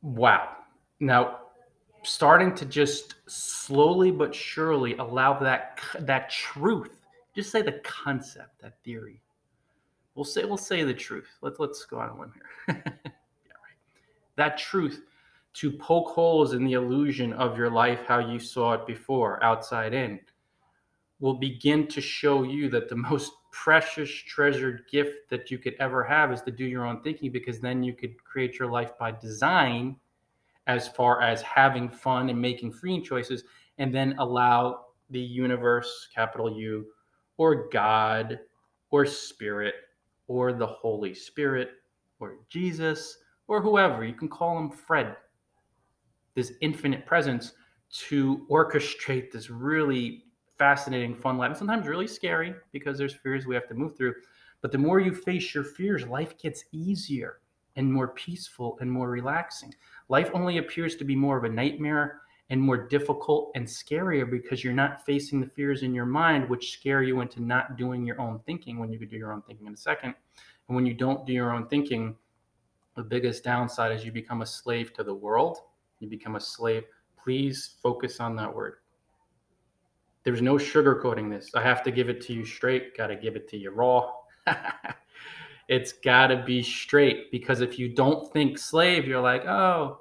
Wow. 0.00 0.56
Now, 0.98 1.40
starting 2.02 2.54
to 2.54 2.64
just 2.64 3.16
slowly 3.26 4.10
but 4.10 4.34
surely 4.34 4.96
allow 4.96 5.38
that 5.38 5.78
that 5.98 6.30
truth 6.30 7.02
just 7.36 7.50
say 7.50 7.60
the 7.60 7.78
concept 7.84 8.58
that 8.62 8.82
theory 8.82 9.20
we'll 10.14 10.24
say 10.24 10.46
we'll 10.46 10.56
say 10.56 10.82
the 10.82 10.94
truth 10.94 11.28
let's 11.42 11.58
let's 11.58 11.84
go 11.84 11.98
on 11.98 12.08
a 12.08 12.18
limb 12.18 12.32
here 12.32 12.74
yeah, 12.86 13.52
right. 13.52 13.76
that 14.36 14.56
truth 14.56 15.02
to 15.52 15.70
poke 15.72 16.08
holes 16.08 16.54
in 16.54 16.64
the 16.64 16.72
illusion 16.72 17.34
of 17.34 17.58
your 17.58 17.68
life 17.68 18.00
how 18.08 18.18
you 18.18 18.38
saw 18.38 18.72
it 18.72 18.86
before 18.86 19.44
outside 19.44 19.92
in 19.92 20.18
will 21.20 21.34
begin 21.34 21.86
to 21.86 22.00
show 22.00 22.42
you 22.42 22.68
that 22.70 22.88
the 22.88 22.96
most 23.10 23.32
precious 23.52 24.10
treasured 24.10 24.82
gift 24.90 25.28
that 25.28 25.50
you 25.50 25.58
could 25.58 25.74
ever 25.78 26.02
have 26.02 26.32
is 26.32 26.42
to 26.42 26.50
do 26.50 26.64
your 26.64 26.86
own 26.86 27.02
thinking 27.02 27.30
because 27.30 27.60
then 27.60 27.82
you 27.82 27.92
could 27.92 28.22
create 28.24 28.58
your 28.58 28.70
life 28.70 28.92
by 28.98 29.10
design 29.10 29.96
as 30.66 30.88
far 30.88 31.20
as 31.20 31.42
having 31.42 31.88
fun 31.88 32.28
and 32.28 32.40
making 32.40 32.70
freeing 32.72 33.02
choices, 33.02 33.44
and 33.78 33.94
then 33.94 34.14
allow 34.18 34.84
the 35.10 35.20
universe, 35.20 36.08
capital 36.14 36.56
U, 36.56 36.86
or 37.38 37.68
God, 37.70 38.38
or 38.90 39.04
Spirit, 39.04 39.74
or 40.28 40.52
the 40.52 40.66
Holy 40.66 41.12
Spirit, 41.12 41.70
or 42.20 42.36
Jesus, 42.48 43.18
or 43.48 43.60
whoever, 43.60 44.04
you 44.04 44.14
can 44.14 44.28
call 44.28 44.56
him 44.56 44.70
Fred, 44.70 45.16
this 46.36 46.52
infinite 46.60 47.04
presence 47.04 47.52
to 47.90 48.46
orchestrate 48.48 49.32
this 49.32 49.50
really 49.50 50.24
fascinating, 50.60 51.16
fun 51.16 51.38
life. 51.38 51.48
And 51.48 51.56
sometimes 51.56 51.86
really 51.86 52.06
scary 52.06 52.54
because 52.70 52.98
there's 52.98 53.14
fears 53.14 53.46
we 53.46 53.54
have 53.54 53.66
to 53.68 53.74
move 53.74 53.96
through. 53.96 54.14
But 54.60 54.72
the 54.72 54.78
more 54.78 55.00
you 55.00 55.14
face 55.14 55.54
your 55.54 55.64
fears, 55.64 56.06
life 56.06 56.36
gets 56.36 56.66
easier 56.70 57.40
and 57.76 57.90
more 57.90 58.08
peaceful 58.08 58.76
and 58.82 58.92
more 58.92 59.08
relaxing. 59.08 59.74
Life 60.10 60.30
only 60.34 60.58
appears 60.58 60.96
to 60.96 61.04
be 61.04 61.16
more 61.16 61.38
of 61.38 61.44
a 61.44 61.48
nightmare 61.48 62.20
and 62.50 62.60
more 62.60 62.88
difficult 62.88 63.52
and 63.54 63.66
scarier 63.66 64.30
because 64.30 64.62
you're 64.62 64.74
not 64.74 65.06
facing 65.06 65.40
the 65.40 65.46
fears 65.46 65.82
in 65.82 65.94
your 65.94 66.04
mind, 66.04 66.46
which 66.50 66.72
scare 66.72 67.02
you 67.02 67.22
into 67.22 67.42
not 67.42 67.78
doing 67.78 68.04
your 68.04 68.20
own 68.20 68.38
thinking 68.44 68.78
when 68.78 68.92
you 68.92 68.98
could 68.98 69.08
do 69.08 69.16
your 69.16 69.32
own 69.32 69.40
thinking 69.40 69.66
in 69.66 69.72
a 69.72 69.78
second. 69.78 70.14
And 70.68 70.76
when 70.76 70.84
you 70.84 70.92
don't 70.92 71.24
do 71.24 71.32
your 71.32 71.54
own 71.54 71.68
thinking, 71.68 72.14
the 72.96 73.02
biggest 73.02 73.44
downside 73.44 73.92
is 73.92 74.04
you 74.04 74.12
become 74.12 74.42
a 74.42 74.46
slave 74.46 74.92
to 74.92 75.04
the 75.04 75.14
world. 75.14 75.56
You 76.00 76.08
become 76.10 76.36
a 76.36 76.40
slave. 76.40 76.84
Please 77.16 77.76
focus 77.82 78.20
on 78.20 78.36
that 78.36 78.54
word. 78.54 78.79
There's 80.24 80.42
no 80.42 80.54
sugarcoating 80.54 81.30
this. 81.30 81.50
I 81.54 81.62
have 81.62 81.82
to 81.84 81.90
give 81.90 82.08
it 82.08 82.20
to 82.26 82.32
you 82.32 82.44
straight, 82.44 82.96
got 82.96 83.08
to 83.08 83.16
give 83.16 83.36
it 83.36 83.48
to 83.50 83.56
you 83.56 83.70
raw. 83.70 84.12
it's 85.68 85.92
got 85.92 86.28
to 86.28 86.42
be 86.44 86.62
straight 86.62 87.30
because 87.30 87.60
if 87.60 87.78
you 87.78 87.94
don't 87.94 88.30
think 88.32 88.58
slave, 88.58 89.06
you're 89.06 89.20
like, 89.20 89.46
oh, 89.46 90.00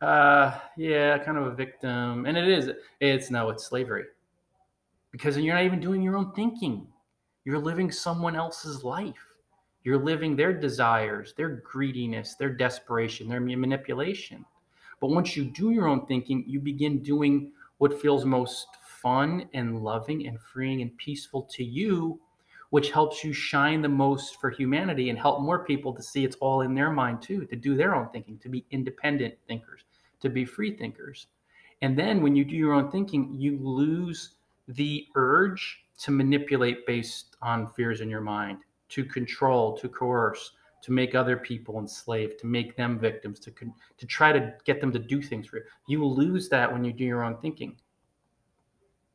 uh, 0.00 0.58
yeah, 0.76 1.18
kind 1.18 1.38
of 1.38 1.46
a 1.46 1.54
victim. 1.54 2.26
And 2.26 2.36
it 2.36 2.48
is. 2.48 2.70
It's 3.00 3.30
no, 3.30 3.50
it's 3.50 3.64
slavery 3.64 4.04
because 5.12 5.36
you're 5.36 5.54
not 5.54 5.64
even 5.64 5.80
doing 5.80 6.02
your 6.02 6.16
own 6.16 6.32
thinking. 6.32 6.86
You're 7.44 7.58
living 7.58 7.90
someone 7.90 8.34
else's 8.36 8.82
life. 8.82 9.14
You're 9.84 10.02
living 10.02 10.36
their 10.36 10.52
desires, 10.52 11.34
their 11.36 11.62
greediness, 11.64 12.34
their 12.34 12.50
desperation, 12.50 13.28
their 13.28 13.40
manipulation. 13.40 14.44
But 15.00 15.10
once 15.10 15.36
you 15.36 15.44
do 15.44 15.70
your 15.70 15.88
own 15.88 16.06
thinking, 16.06 16.44
you 16.46 16.60
begin 16.60 17.02
doing 17.02 17.52
what 17.78 18.00
feels 18.00 18.24
most 18.24 18.68
fun 19.02 19.48
and 19.54 19.82
loving 19.82 20.26
and 20.26 20.38
freeing 20.40 20.80
and 20.82 20.96
peaceful 20.96 21.42
to 21.52 21.64
you, 21.64 22.20
which 22.70 22.90
helps 22.90 23.22
you 23.22 23.32
shine 23.32 23.82
the 23.82 23.88
most 23.88 24.40
for 24.40 24.50
humanity 24.50 25.10
and 25.10 25.18
help 25.18 25.42
more 25.42 25.64
people 25.64 25.92
to 25.92 26.02
see 26.02 26.24
it's 26.24 26.36
all 26.36 26.62
in 26.62 26.74
their 26.74 26.90
mind 26.90 27.20
too, 27.20 27.44
to 27.46 27.56
do 27.56 27.76
their 27.76 27.94
own 27.94 28.08
thinking, 28.10 28.38
to 28.38 28.48
be 28.48 28.64
independent 28.70 29.34
thinkers, 29.46 29.82
to 30.20 30.30
be 30.30 30.44
free 30.44 30.76
thinkers. 30.76 31.26
And 31.82 31.98
then 31.98 32.22
when 32.22 32.36
you 32.36 32.44
do 32.44 32.56
your 32.56 32.72
own 32.72 32.90
thinking, 32.90 33.34
you 33.36 33.58
lose 33.58 34.36
the 34.68 35.06
urge 35.16 35.84
to 35.98 36.10
manipulate 36.10 36.86
based 36.86 37.36
on 37.42 37.72
fears 37.72 38.00
in 38.00 38.08
your 38.08 38.20
mind 38.20 38.58
to 38.88 39.04
control, 39.04 39.76
to 39.78 39.88
coerce, 39.88 40.52
to 40.82 40.92
make 40.92 41.14
other 41.14 41.36
people 41.36 41.78
enslaved, 41.78 42.38
to 42.40 42.46
make 42.46 42.76
them 42.76 42.98
victims, 42.98 43.40
to 43.40 43.52
to 43.98 44.06
try 44.06 44.32
to 44.32 44.52
get 44.64 44.80
them 44.80 44.92
to 44.92 44.98
do 44.98 45.22
things 45.22 45.46
for 45.46 45.58
you. 45.58 45.62
You 45.86 46.04
lose 46.04 46.48
that 46.50 46.70
when 46.72 46.84
you 46.84 46.92
do 46.92 47.04
your 47.04 47.24
own 47.24 47.38
thinking. 47.38 47.76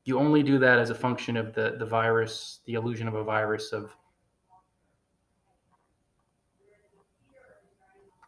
You 0.07 0.17
only 0.17 0.41
do 0.41 0.57
that 0.59 0.79
as 0.79 0.89
a 0.89 0.95
function 0.95 1.35
of 1.35 1.53
the 1.53 1.75
the 1.77 1.85
virus, 1.85 2.61
the 2.65 2.75
illusion 2.75 3.09
of 3.09 3.15
a 3.15 3.25
virus 3.25 3.73
of 3.73 3.93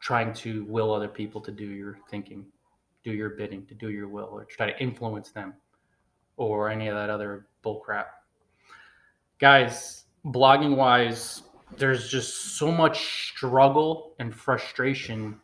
trying 0.01 0.33
to 0.33 0.65
will 0.65 0.93
other 0.93 1.07
people 1.07 1.39
to 1.39 1.53
do 1.53 1.63
your 1.63 1.97
thinking, 2.09 2.45
do 3.05 3.13
your 3.13 3.29
bidding, 3.29 3.65
to 3.67 3.75
do 3.75 3.91
your 3.91 4.09
will, 4.09 4.25
or 4.25 4.43
try 4.43 4.69
to 4.69 4.77
influence 4.83 5.31
them, 5.31 5.53
or 6.35 6.69
any 6.69 6.89
of 6.89 6.95
that 6.97 7.09
other 7.09 7.47
bullcrap. 7.63 8.07
Guys, 9.39 10.03
blogging 10.25 10.75
wise, 10.75 11.43
there's 11.77 12.09
just 12.09 12.57
so 12.57 12.73
much 12.73 13.29
struggle 13.29 14.15
and 14.19 14.35
frustration 14.35 15.39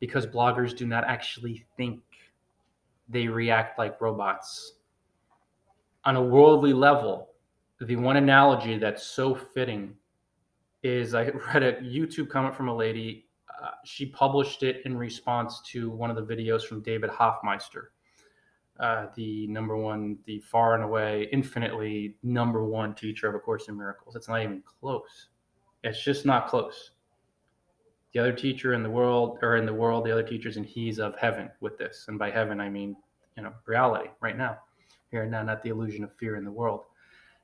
because 0.00 0.26
bloggers 0.26 0.76
do 0.76 0.88
not 0.88 1.04
actually 1.04 1.64
think. 1.76 2.00
They 3.08 3.28
react 3.28 3.78
like 3.78 4.00
robots. 4.00 4.77
On 6.08 6.16
a 6.16 6.22
worldly 6.22 6.72
level, 6.72 7.28
the 7.80 7.94
one 7.94 8.16
analogy 8.16 8.78
that's 8.78 9.04
so 9.04 9.34
fitting 9.34 9.94
is 10.82 11.14
I 11.14 11.28
read 11.54 11.62
a 11.62 11.74
YouTube 11.74 12.30
comment 12.30 12.56
from 12.56 12.68
a 12.68 12.74
lady. 12.74 13.26
Uh, 13.62 13.72
she 13.84 14.06
published 14.06 14.62
it 14.62 14.80
in 14.86 14.96
response 14.96 15.60
to 15.72 15.90
one 15.90 16.10
of 16.10 16.16
the 16.16 16.34
videos 16.34 16.62
from 16.62 16.80
David 16.82 17.10
Hoffmeister 17.10 17.92
uh, 18.80 19.06
the 19.16 19.46
number 19.48 19.76
one, 19.76 20.18
the 20.24 20.38
far 20.40 20.74
and 20.74 20.84
away, 20.84 21.28
infinitely 21.32 22.16
number 22.22 22.64
one 22.64 22.94
teacher 22.94 23.28
of 23.28 23.34
A 23.34 23.38
Course 23.38 23.68
in 23.68 23.76
Miracles. 23.76 24.14
It's 24.14 24.28
not 24.28 24.42
even 24.42 24.62
close. 24.80 25.28
It's 25.82 26.02
just 26.02 26.24
not 26.24 26.48
close. 26.48 26.92
The 28.12 28.20
other 28.20 28.32
teacher 28.32 28.72
in 28.72 28.82
the 28.82 28.90
world, 28.90 29.38
or 29.42 29.56
in 29.56 29.66
the 29.66 29.74
world, 29.74 30.06
the 30.06 30.12
other 30.12 30.22
teachers 30.22 30.56
and 30.56 30.64
he's 30.64 30.98
of 30.98 31.16
heaven 31.18 31.50
with 31.60 31.76
this. 31.76 32.06
And 32.08 32.18
by 32.18 32.30
heaven, 32.30 32.60
I 32.60 32.70
mean, 32.70 32.96
you 33.36 33.42
know, 33.42 33.52
reality 33.66 34.10
right 34.20 34.36
now, 34.36 34.58
here 35.10 35.22
and 35.22 35.30
now, 35.30 35.42
not 35.42 35.62
the 35.62 35.70
illusion 35.70 36.04
of 36.04 36.14
fear 36.16 36.36
in 36.36 36.44
the 36.44 36.50
world. 36.50 36.82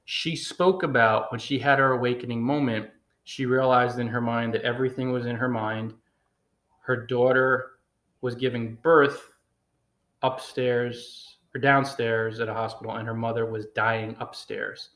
She 0.04 0.37
spoke 0.37 0.83
about 0.83 1.30
when 1.30 1.40
she 1.40 1.59
had 1.59 1.78
her 1.78 1.92
awakening 1.92 2.42
moment, 2.42 2.88
she 3.25 3.47
realized 3.47 3.99
in 3.99 4.06
her 4.09 4.21
mind 4.21 4.52
that 4.52 4.62
everything 4.62 5.11
was 5.12 5.25
in 5.26 5.37
her 5.37 5.49
mind. 5.49 5.94
Her 6.80 7.06
daughter 7.06 7.73
was 8.21 8.35
giving 8.35 8.76
birth 8.83 9.30
upstairs 10.23 11.38
or 11.54 11.60
downstairs 11.60 12.41
at 12.41 12.49
a 12.49 12.54
hospital, 12.54 12.97
and 12.97 13.06
her 13.06 13.15
mother 13.15 13.47
was 13.47 13.67
dying 13.75 14.17
upstairs. 14.21 14.91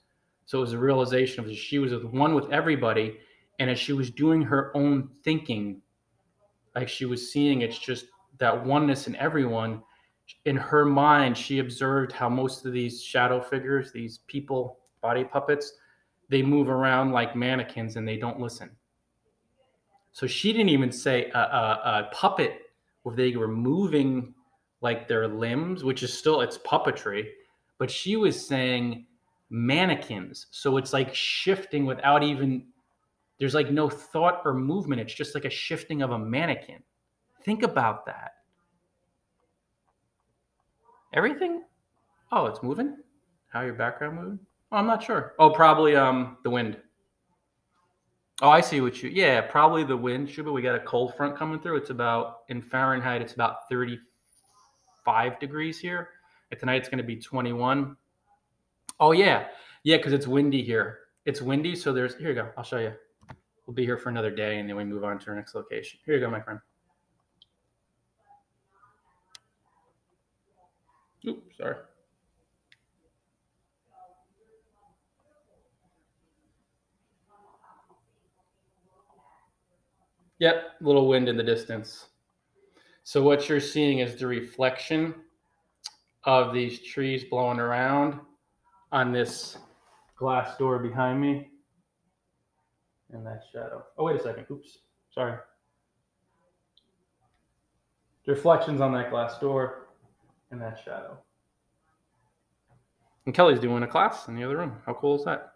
So 0.44 0.58
it 0.58 0.62
was 0.62 0.72
a 0.72 0.78
realization 0.78 1.44
of 1.44 1.54
she 1.54 1.78
was 1.78 1.92
one 2.04 2.34
with 2.34 2.50
everybody, 2.50 3.18
and 3.58 3.70
as 3.70 3.78
she 3.78 3.92
was 3.92 4.10
doing 4.10 4.42
her 4.42 4.76
own 4.76 5.08
thinking, 5.22 5.80
like 6.74 6.88
she 6.88 7.06
was 7.06 7.32
seeing 7.32 7.62
it's 7.62 7.78
just 7.78 8.06
that 8.38 8.64
oneness 8.64 9.06
in 9.06 9.16
everyone. 9.16 9.82
In 10.44 10.56
her 10.56 10.84
mind, 10.84 11.36
she 11.36 11.58
observed 11.58 12.12
how 12.12 12.28
most 12.28 12.66
of 12.66 12.72
these 12.72 13.02
shadow 13.02 13.40
figures, 13.40 13.92
these 13.92 14.18
people, 14.26 14.78
body 15.00 15.24
puppets, 15.24 15.74
they 16.28 16.42
move 16.42 16.68
around 16.68 17.12
like 17.12 17.34
mannequins 17.34 17.96
and 17.96 18.06
they 18.06 18.16
don't 18.16 18.40
listen. 18.40 18.70
So 20.12 20.26
she 20.26 20.52
didn't 20.52 20.70
even 20.70 20.92
say 20.92 21.30
a, 21.30 21.38
a, 21.38 21.80
a 21.84 22.08
puppet 22.12 22.72
where 23.02 23.16
they 23.16 23.36
were 23.36 23.48
moving 23.48 24.34
like 24.80 25.08
their 25.08 25.28
limbs, 25.28 25.84
which 25.84 26.02
is 26.02 26.16
still 26.16 26.40
it's 26.40 26.58
puppetry, 26.58 27.28
but 27.78 27.90
she 27.90 28.16
was 28.16 28.46
saying 28.46 29.06
mannequins. 29.50 30.46
So 30.50 30.76
it's 30.76 30.92
like 30.92 31.14
shifting 31.14 31.86
without 31.86 32.22
even 32.22 32.66
there's 33.38 33.54
like 33.54 33.70
no 33.70 33.88
thought 33.88 34.42
or 34.44 34.54
movement. 34.54 35.00
It's 35.00 35.14
just 35.14 35.34
like 35.34 35.44
a 35.44 35.50
shifting 35.50 36.02
of 36.02 36.10
a 36.10 36.18
mannequin. 36.18 36.82
Think 37.44 37.62
about 37.62 38.04
that. 38.06 38.32
Everything? 41.12 41.62
Oh, 42.32 42.46
it's 42.46 42.62
moving? 42.62 42.96
How 43.48 43.62
your 43.62 43.74
background 43.74 44.16
moving? 44.16 44.38
Oh, 44.70 44.76
I'm 44.76 44.86
not 44.86 45.02
sure. 45.02 45.34
Oh, 45.38 45.50
probably 45.50 45.96
um 45.96 46.36
the 46.44 46.50
wind. 46.50 46.76
Oh, 48.40 48.50
I 48.50 48.60
see 48.60 48.80
what 48.80 49.02
you. 49.02 49.10
Yeah, 49.10 49.40
probably 49.40 49.82
the 49.82 49.96
wind. 49.96 50.30
Shuba, 50.30 50.52
we 50.52 50.62
got 50.62 50.76
a 50.76 50.80
cold 50.80 51.16
front 51.16 51.36
coming 51.36 51.58
through. 51.58 51.76
It's 51.76 51.90
about 51.90 52.40
in 52.48 52.62
Fahrenheit. 52.62 53.20
It's 53.20 53.32
about 53.32 53.68
35 53.68 55.40
degrees 55.40 55.78
here. 55.80 56.10
And 56.50 56.60
tonight 56.60 56.76
it's 56.76 56.88
going 56.88 56.98
to 56.98 57.04
be 57.04 57.16
21. 57.16 57.96
Oh, 59.00 59.10
yeah. 59.10 59.48
Yeah, 59.82 59.96
because 59.96 60.12
it's 60.12 60.28
windy 60.28 60.62
here. 60.62 61.00
It's 61.24 61.42
windy. 61.42 61.74
So 61.74 61.92
there's, 61.92 62.14
here 62.14 62.28
you 62.28 62.34
go. 62.36 62.50
I'll 62.56 62.62
show 62.62 62.78
you. 62.78 62.92
We'll 63.66 63.74
be 63.74 63.84
here 63.84 63.98
for 63.98 64.08
another 64.08 64.30
day 64.30 64.60
and 64.60 64.68
then 64.68 64.76
we 64.76 64.84
move 64.84 65.02
on 65.02 65.18
to 65.18 65.30
our 65.30 65.36
next 65.36 65.56
location. 65.56 65.98
Here 66.06 66.14
you 66.14 66.20
go, 66.20 66.30
my 66.30 66.40
friend. 66.40 66.60
Oops, 71.26 71.56
sorry. 71.56 71.76
Yep, 80.38 80.76
little 80.80 81.08
wind 81.08 81.28
in 81.28 81.36
the 81.36 81.42
distance. 81.42 82.06
So 83.02 83.22
what 83.22 83.48
you're 83.48 83.60
seeing 83.60 83.98
is 83.98 84.14
the 84.14 84.26
reflection 84.26 85.14
of 86.24 86.54
these 86.54 86.80
trees 86.80 87.24
blowing 87.24 87.58
around 87.58 88.20
on 88.92 89.12
this 89.12 89.58
glass 90.16 90.56
door 90.58 90.78
behind 90.78 91.20
me 91.20 91.50
and 93.12 93.26
that 93.26 93.42
shadow. 93.52 93.84
Oh, 93.96 94.04
wait 94.04 94.16
a 94.16 94.22
second. 94.22 94.46
Oops. 94.50 94.78
Sorry. 95.10 95.38
The 98.26 98.32
reflections 98.32 98.80
on 98.80 98.92
that 98.92 99.10
glass 99.10 99.38
door 99.38 99.87
and 100.50 100.60
that 100.60 100.80
shadow. 100.84 101.18
And 103.26 103.34
Kelly's 103.34 103.60
doing 103.60 103.82
a 103.82 103.86
class 103.86 104.28
in 104.28 104.36
the 104.36 104.44
other 104.44 104.56
room. 104.56 104.76
How 104.86 104.94
cool 104.94 105.16
is 105.16 105.24
that? 105.24 105.52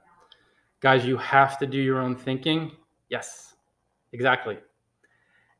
Guys, 0.81 1.05
you 1.05 1.17
have 1.17 1.59
to 1.59 1.67
do 1.67 1.79
your 1.79 2.01
own 2.01 2.17
thinking. 2.17 2.73
Yes, 3.09 3.55
exactly 4.13 4.59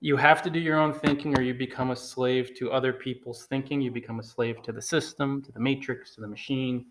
you 0.03 0.17
have 0.17 0.43
to 0.43 0.51
do 0.51 0.59
your 0.59 0.79
own 0.79 0.93
thinking 0.93 1.39
or 1.39 1.43
you 1.43 1.55
become 1.55 1.93
a 1.93 1.97
slave 1.97 2.57
to 2.57 2.73
other 2.73 2.93
people's 2.93 3.45
thinking 3.45 3.81
you 3.81 3.91
become 3.91 4.19
a 4.19 4.23
slave 4.23 4.61
to 4.65 4.73
the 4.73 4.83
system 4.83 5.41
to 5.41 5.53
the 5.53 5.61
matrix 5.61 6.13
to 6.15 6.21
the 6.21 6.27
machine 6.27 6.87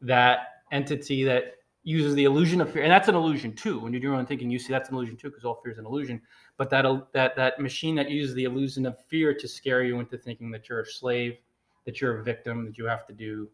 that 0.00 0.62
entity 0.70 1.24
that 1.24 1.56
uses 1.82 2.14
the 2.14 2.24
illusion 2.24 2.60
of 2.60 2.72
fear 2.72 2.84
and 2.84 2.92
that's 2.92 3.08
an 3.08 3.16
illusion 3.16 3.52
too 3.52 3.80
when 3.80 3.92
you 3.92 3.98
do 3.98 4.06
your 4.06 4.14
own 4.14 4.24
thinking 4.24 4.50
you 4.50 4.58
see 4.58 4.72
that's 4.72 4.88
an 4.88 4.94
illusion 4.94 5.16
too 5.16 5.28
because 5.28 5.44
all 5.44 5.60
fear 5.64 5.72
is 5.72 5.78
an 5.78 5.84
illusion 5.84 6.22
but 6.56 6.70
that 6.70 6.86
that 7.12 7.34
that 7.34 7.58
machine 7.58 7.96
that 7.96 8.08
uses 8.08 8.36
the 8.36 8.44
illusion 8.44 8.86
of 8.86 8.96
fear 9.08 9.34
to 9.34 9.48
scare 9.48 9.82
you 9.82 9.98
into 9.98 10.16
thinking 10.16 10.50
that 10.52 10.68
you're 10.68 10.80
a 10.80 10.86
slave 10.86 11.36
that 11.84 12.00
you're 12.00 12.20
a 12.20 12.24
victim 12.24 12.64
that 12.64 12.78
you 12.78 12.84
have 12.84 13.06
to 13.06 13.12
do 13.12 13.48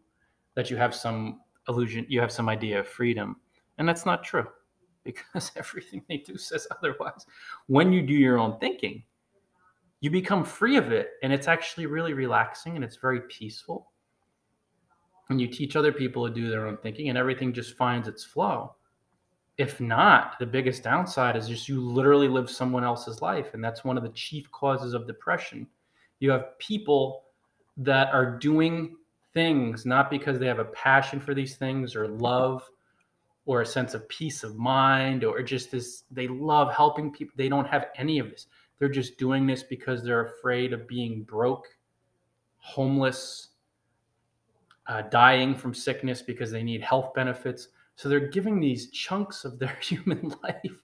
that 0.55 0.69
you 0.69 0.77
have 0.77 0.93
some 0.93 1.41
illusion 1.67 2.05
you 2.09 2.19
have 2.19 2.31
some 2.31 2.49
idea 2.49 2.79
of 2.79 2.87
freedom 2.87 3.35
and 3.77 3.87
that's 3.87 4.05
not 4.05 4.23
true 4.23 4.47
because 5.03 5.51
everything 5.55 6.03
they 6.07 6.17
do 6.17 6.37
says 6.37 6.67
otherwise. 6.71 7.25
When 7.67 7.91
you 7.91 8.01
do 8.01 8.13
your 8.13 8.37
own 8.37 8.59
thinking, 8.59 9.03
you 9.99 10.09
become 10.09 10.43
free 10.43 10.77
of 10.77 10.91
it 10.91 11.11
and 11.23 11.31
it's 11.31 11.47
actually 11.47 11.85
really 11.85 12.13
relaxing 12.13 12.75
and 12.75 12.83
it's 12.83 12.97
very 12.97 13.21
peaceful. 13.21 13.91
And 15.29 15.39
you 15.39 15.47
teach 15.47 15.75
other 15.75 15.91
people 15.91 16.27
to 16.27 16.33
do 16.33 16.49
their 16.49 16.67
own 16.67 16.77
thinking 16.77 17.09
and 17.09 17.17
everything 17.17 17.53
just 17.53 17.77
finds 17.77 18.07
its 18.07 18.23
flow. 18.23 18.75
If 19.57 19.79
not, 19.79 20.39
the 20.39 20.45
biggest 20.45 20.83
downside 20.83 21.35
is 21.35 21.47
just 21.47 21.69
you 21.69 21.81
literally 21.81 22.27
live 22.27 22.49
someone 22.49 22.83
else's 22.83 23.21
life. 23.21 23.53
And 23.53 23.63
that's 23.63 23.83
one 23.83 23.97
of 23.97 24.03
the 24.03 24.09
chief 24.09 24.51
causes 24.51 24.93
of 24.93 25.07
depression. 25.07 25.67
You 26.19 26.31
have 26.31 26.57
people 26.57 27.25
that 27.77 28.13
are 28.13 28.37
doing 28.37 28.95
things 29.33 29.85
not 29.85 30.09
because 30.09 30.39
they 30.39 30.47
have 30.47 30.59
a 30.59 30.65
passion 30.65 31.19
for 31.19 31.33
these 31.33 31.55
things 31.55 31.95
or 31.95 32.07
love 32.07 32.63
or 33.45 33.61
a 33.61 33.65
sense 33.65 33.93
of 33.93 34.07
peace 34.09 34.43
of 34.43 34.57
mind 34.57 35.23
or 35.23 35.41
just 35.41 35.71
this 35.71 36.03
they 36.11 36.27
love 36.27 36.73
helping 36.73 37.11
people. 37.11 37.33
They 37.37 37.49
don't 37.49 37.67
have 37.67 37.87
any 37.95 38.19
of 38.19 38.29
this. 38.29 38.47
They're 38.77 38.89
just 38.89 39.17
doing 39.17 39.47
this 39.47 39.63
because 39.63 40.03
they're 40.03 40.25
afraid 40.25 40.73
of 40.73 40.87
being 40.87 41.23
broke 41.23 41.67
homeless 42.57 43.49
uh, 44.87 45.03
dying 45.03 45.55
from 45.55 45.73
sickness 45.73 46.21
because 46.21 46.51
they 46.51 46.63
need 46.63 46.81
health 46.81 47.13
benefits. 47.13 47.69
So 47.95 48.09
they're 48.09 48.27
giving 48.27 48.59
these 48.59 48.89
chunks 48.89 49.45
of 49.45 49.59
their 49.59 49.77
human 49.81 50.33
life 50.43 50.81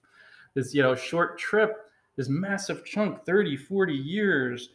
this 0.58 0.74
you 0.74 0.82
know 0.82 0.94
short 0.94 1.38
trip 1.38 1.88
this 2.16 2.28
massive 2.28 2.84
chunk 2.84 3.24
30 3.24 3.56
40 3.56 3.94
years 3.94 4.70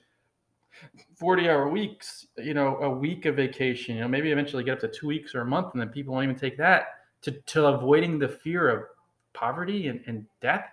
40 1.23 1.49
hour 1.49 1.69
weeks 1.69 2.27
you 2.37 2.53
know 2.53 2.75
a 2.79 2.89
week 2.89 3.23
of 3.23 3.37
vacation 3.37 3.95
you 3.95 4.01
know 4.01 4.09
maybe 4.09 4.29
eventually 4.29 4.61
get 4.61 4.73
up 4.73 4.79
to 4.81 4.89
two 4.89 5.07
weeks 5.07 5.33
or 5.33 5.39
a 5.39 5.45
month 5.45 5.67
and 5.71 5.79
then 5.79 5.87
people 5.87 6.13
won't 6.13 6.25
even 6.25 6.35
take 6.35 6.57
that 6.57 6.87
to, 7.21 7.31
to 7.31 7.67
avoiding 7.67 8.19
the 8.19 8.27
fear 8.27 8.67
of 8.67 8.83
poverty 9.31 9.87
and, 9.87 10.01
and 10.05 10.25
death 10.41 10.65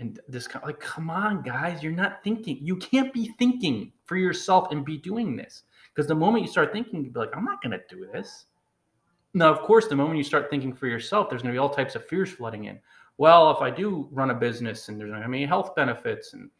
and 0.00 0.18
this 0.26 0.48
kind 0.48 0.64
like 0.64 0.80
come 0.80 1.10
on 1.10 1.42
guys 1.42 1.80
you're 1.80 1.92
not 1.92 2.24
thinking 2.24 2.58
you 2.60 2.74
can't 2.74 3.12
be 3.12 3.32
thinking 3.38 3.92
for 4.04 4.16
yourself 4.16 4.72
and 4.72 4.84
be 4.84 4.98
doing 4.98 5.36
this 5.36 5.62
because 5.94 6.08
the 6.08 6.14
moment 6.14 6.44
you 6.44 6.50
start 6.50 6.72
thinking 6.72 7.04
you'll 7.04 7.12
be 7.12 7.20
like 7.20 7.36
i'm 7.36 7.44
not 7.44 7.62
going 7.62 7.70
to 7.70 7.80
do 7.88 8.04
this. 8.12 8.46
Now 9.32 9.52
of 9.52 9.60
course 9.60 9.86
the 9.86 9.94
moment 9.94 10.18
you 10.18 10.24
start 10.24 10.50
thinking 10.50 10.74
for 10.74 10.88
yourself 10.88 11.30
there's 11.30 11.42
going 11.42 11.52
to 11.52 11.54
be 11.54 11.62
all 11.62 11.70
types 11.70 11.94
of 11.94 12.04
fears 12.04 12.32
flooding 12.32 12.64
in. 12.64 12.80
Well 13.16 13.48
if 13.52 13.62
i 13.62 13.70
do 13.70 14.08
run 14.10 14.30
a 14.30 14.34
business 14.34 14.88
and 14.88 14.98
there's 14.98 15.12
going 15.12 15.22
to 15.22 15.28
be 15.28 15.46
health 15.46 15.76
benefits 15.76 16.32
and 16.32 16.50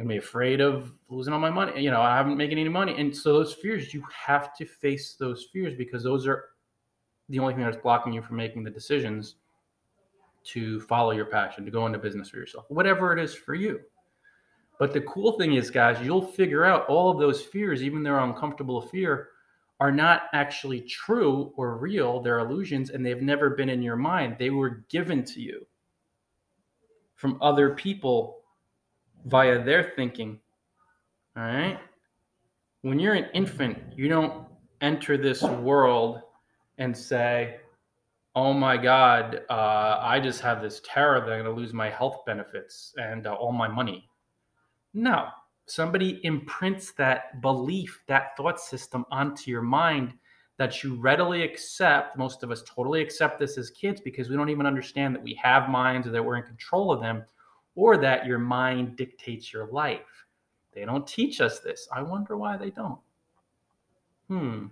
to 0.00 0.08
be 0.08 0.18
afraid 0.18 0.60
of 0.60 0.92
losing 1.08 1.32
all 1.32 1.40
my 1.40 1.50
money 1.50 1.82
you 1.82 1.90
know 1.90 2.00
i 2.00 2.16
haven't 2.16 2.36
making 2.36 2.58
any 2.58 2.68
money 2.68 2.94
and 2.98 3.16
so 3.16 3.32
those 3.32 3.52
fears 3.54 3.92
you 3.92 4.02
have 4.12 4.54
to 4.56 4.64
face 4.64 5.14
those 5.18 5.46
fears 5.52 5.74
because 5.76 6.02
those 6.02 6.26
are 6.26 6.46
the 7.30 7.38
only 7.38 7.54
thing 7.54 7.64
that's 7.64 7.76
blocking 7.76 8.12
you 8.12 8.20
from 8.20 8.36
making 8.36 8.64
the 8.64 8.70
decisions 8.70 9.36
to 10.42 10.80
follow 10.80 11.12
your 11.12 11.26
passion, 11.26 11.64
to 11.64 11.70
go 11.70 11.86
into 11.86 11.98
business 11.98 12.28
for 12.28 12.36
yourself, 12.36 12.66
whatever 12.68 13.16
it 13.16 13.22
is 13.22 13.34
for 13.34 13.54
you. 13.54 13.80
But 14.78 14.92
the 14.92 15.02
cool 15.02 15.32
thing 15.32 15.54
is, 15.54 15.70
guys, 15.70 16.04
you'll 16.04 16.26
figure 16.26 16.64
out 16.64 16.86
all 16.86 17.10
of 17.10 17.18
those 17.18 17.42
fears, 17.42 17.82
even 17.82 18.02
their 18.02 18.18
uncomfortable 18.18 18.80
fear, 18.80 19.28
are 19.78 19.92
not 19.92 20.22
actually 20.32 20.80
true 20.82 21.52
or 21.56 21.76
real. 21.76 22.20
They're 22.20 22.38
illusions 22.38 22.90
and 22.90 23.04
they've 23.04 23.22
never 23.22 23.50
been 23.50 23.68
in 23.68 23.82
your 23.82 23.96
mind. 23.96 24.36
They 24.38 24.50
were 24.50 24.84
given 24.88 25.24
to 25.24 25.40
you 25.40 25.66
from 27.14 27.38
other 27.40 27.74
people 27.74 28.39
via 29.24 29.62
their 29.62 29.92
thinking. 29.96 30.40
All 31.36 31.44
right. 31.44 31.78
When 32.82 32.98
you're 32.98 33.14
an 33.14 33.28
infant, 33.34 33.78
you 33.94 34.08
don't 34.08 34.46
enter 34.80 35.16
this 35.16 35.42
world 35.42 36.20
and 36.78 36.96
say, 36.96 37.56
oh 38.34 38.52
my 38.52 38.76
God, 38.76 39.42
uh, 39.50 39.98
I 40.00 40.20
just 40.20 40.40
have 40.40 40.62
this 40.62 40.80
terror 40.84 41.20
that 41.20 41.32
I'm 41.32 41.42
going 41.42 41.54
to 41.54 41.60
lose 41.60 41.74
my 41.74 41.90
health 41.90 42.20
benefits 42.26 42.94
and 42.96 43.26
uh, 43.26 43.34
all 43.34 43.52
my 43.52 43.68
money. 43.68 44.08
No, 44.94 45.26
somebody 45.66 46.20
imprints 46.24 46.92
that 46.92 47.40
belief, 47.42 48.02
that 48.08 48.36
thought 48.36 48.60
system 48.60 49.04
onto 49.10 49.50
your 49.50 49.62
mind 49.62 50.14
that 50.58 50.82
you 50.82 50.94
readily 50.96 51.42
accept. 51.42 52.16
Most 52.18 52.42
of 52.42 52.50
us 52.50 52.62
totally 52.66 53.00
accept 53.00 53.38
this 53.38 53.56
as 53.56 53.70
kids 53.70 54.00
because 54.00 54.28
we 54.28 54.36
don't 54.36 54.50
even 54.50 54.66
understand 54.66 55.14
that 55.14 55.22
we 55.22 55.34
have 55.34 55.68
minds 55.68 56.06
or 56.06 56.10
that 56.10 56.24
we're 56.24 56.36
in 56.36 56.42
control 56.42 56.92
of 56.92 57.00
them 57.00 57.24
or 57.74 57.96
that 57.98 58.26
your 58.26 58.38
mind 58.38 58.96
dictates 58.96 59.52
your 59.52 59.66
life. 59.66 60.26
They 60.72 60.84
don't 60.84 61.06
teach 61.06 61.40
us 61.40 61.60
this. 61.60 61.88
I 61.92 62.02
wonder 62.02 62.36
why 62.36 62.56
they 62.56 62.70
don't. 62.70 62.98
Hmm. 64.28 64.66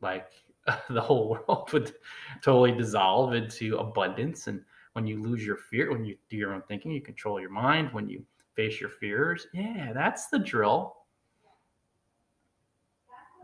Like, 0.00 0.30
the 0.90 1.00
whole 1.00 1.28
world 1.48 1.72
would 1.72 1.94
totally 2.42 2.72
dissolve 2.72 3.34
into 3.34 3.76
abundance. 3.78 4.46
And 4.46 4.62
when 4.92 5.06
you 5.06 5.22
lose 5.22 5.44
your 5.44 5.56
fear, 5.56 5.92
when 5.92 6.04
you 6.04 6.16
do 6.28 6.36
your 6.36 6.54
own 6.54 6.62
thinking, 6.68 6.92
you 6.92 7.00
control 7.00 7.40
your 7.40 7.50
mind. 7.50 7.90
When 7.92 8.08
you 8.08 8.24
face 8.54 8.80
your 8.80 8.90
fears, 8.90 9.46
yeah, 9.52 9.92
that's 9.92 10.28
the 10.28 10.38
drill. 10.38 10.96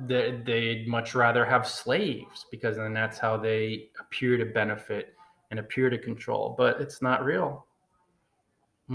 They, 0.00 0.40
they'd 0.44 0.88
much 0.88 1.14
rather 1.14 1.44
have 1.44 1.68
slaves 1.68 2.46
because 2.50 2.76
then 2.76 2.92
that's 2.92 3.18
how 3.18 3.36
they 3.36 3.90
appear 4.00 4.36
to 4.36 4.46
benefit 4.46 5.14
and 5.50 5.60
appear 5.60 5.90
to 5.90 5.98
control. 5.98 6.54
But 6.56 6.80
it's 6.80 7.02
not 7.02 7.24
real. 7.24 7.66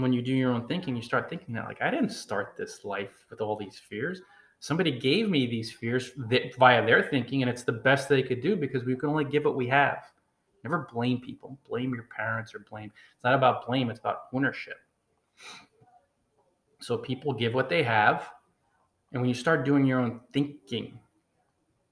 When 0.00 0.12
you 0.12 0.22
do 0.22 0.32
your 0.32 0.52
own 0.52 0.66
thinking, 0.68 0.94
you 0.94 1.02
start 1.02 1.28
thinking 1.28 1.54
that, 1.54 1.64
like, 1.64 1.82
I 1.82 1.90
didn't 1.90 2.10
start 2.10 2.54
this 2.56 2.84
life 2.84 3.24
with 3.30 3.40
all 3.40 3.56
these 3.56 3.80
fears. 3.88 4.20
Somebody 4.60 4.92
gave 4.92 5.28
me 5.28 5.46
these 5.46 5.72
fears 5.72 6.12
via 6.16 6.84
their 6.84 7.02
thinking 7.02 7.42
and 7.42 7.50
it's 7.50 7.62
the 7.62 7.72
best 7.72 8.08
they 8.08 8.22
could 8.22 8.40
do 8.40 8.56
because 8.56 8.84
we 8.84 8.96
can 8.96 9.08
only 9.08 9.24
give 9.24 9.44
what 9.44 9.56
we 9.56 9.68
have. 9.68 10.04
Never 10.64 10.88
blame 10.92 11.20
people. 11.20 11.58
Blame 11.68 11.94
your 11.94 12.08
parents 12.14 12.54
or 12.54 12.60
blame 12.70 12.92
it's 13.14 13.24
not 13.24 13.34
about 13.34 13.66
blame 13.66 13.90
it's 13.90 14.00
about 14.00 14.22
ownership. 14.32 14.78
So 16.80 16.98
people 16.98 17.32
give 17.32 17.54
what 17.54 17.68
they 17.68 17.82
have 17.82 18.28
and 19.12 19.20
when 19.22 19.28
you 19.28 19.34
start 19.34 19.64
doing 19.64 19.86
your 19.86 20.00
own 20.00 20.20
thinking 20.32 20.98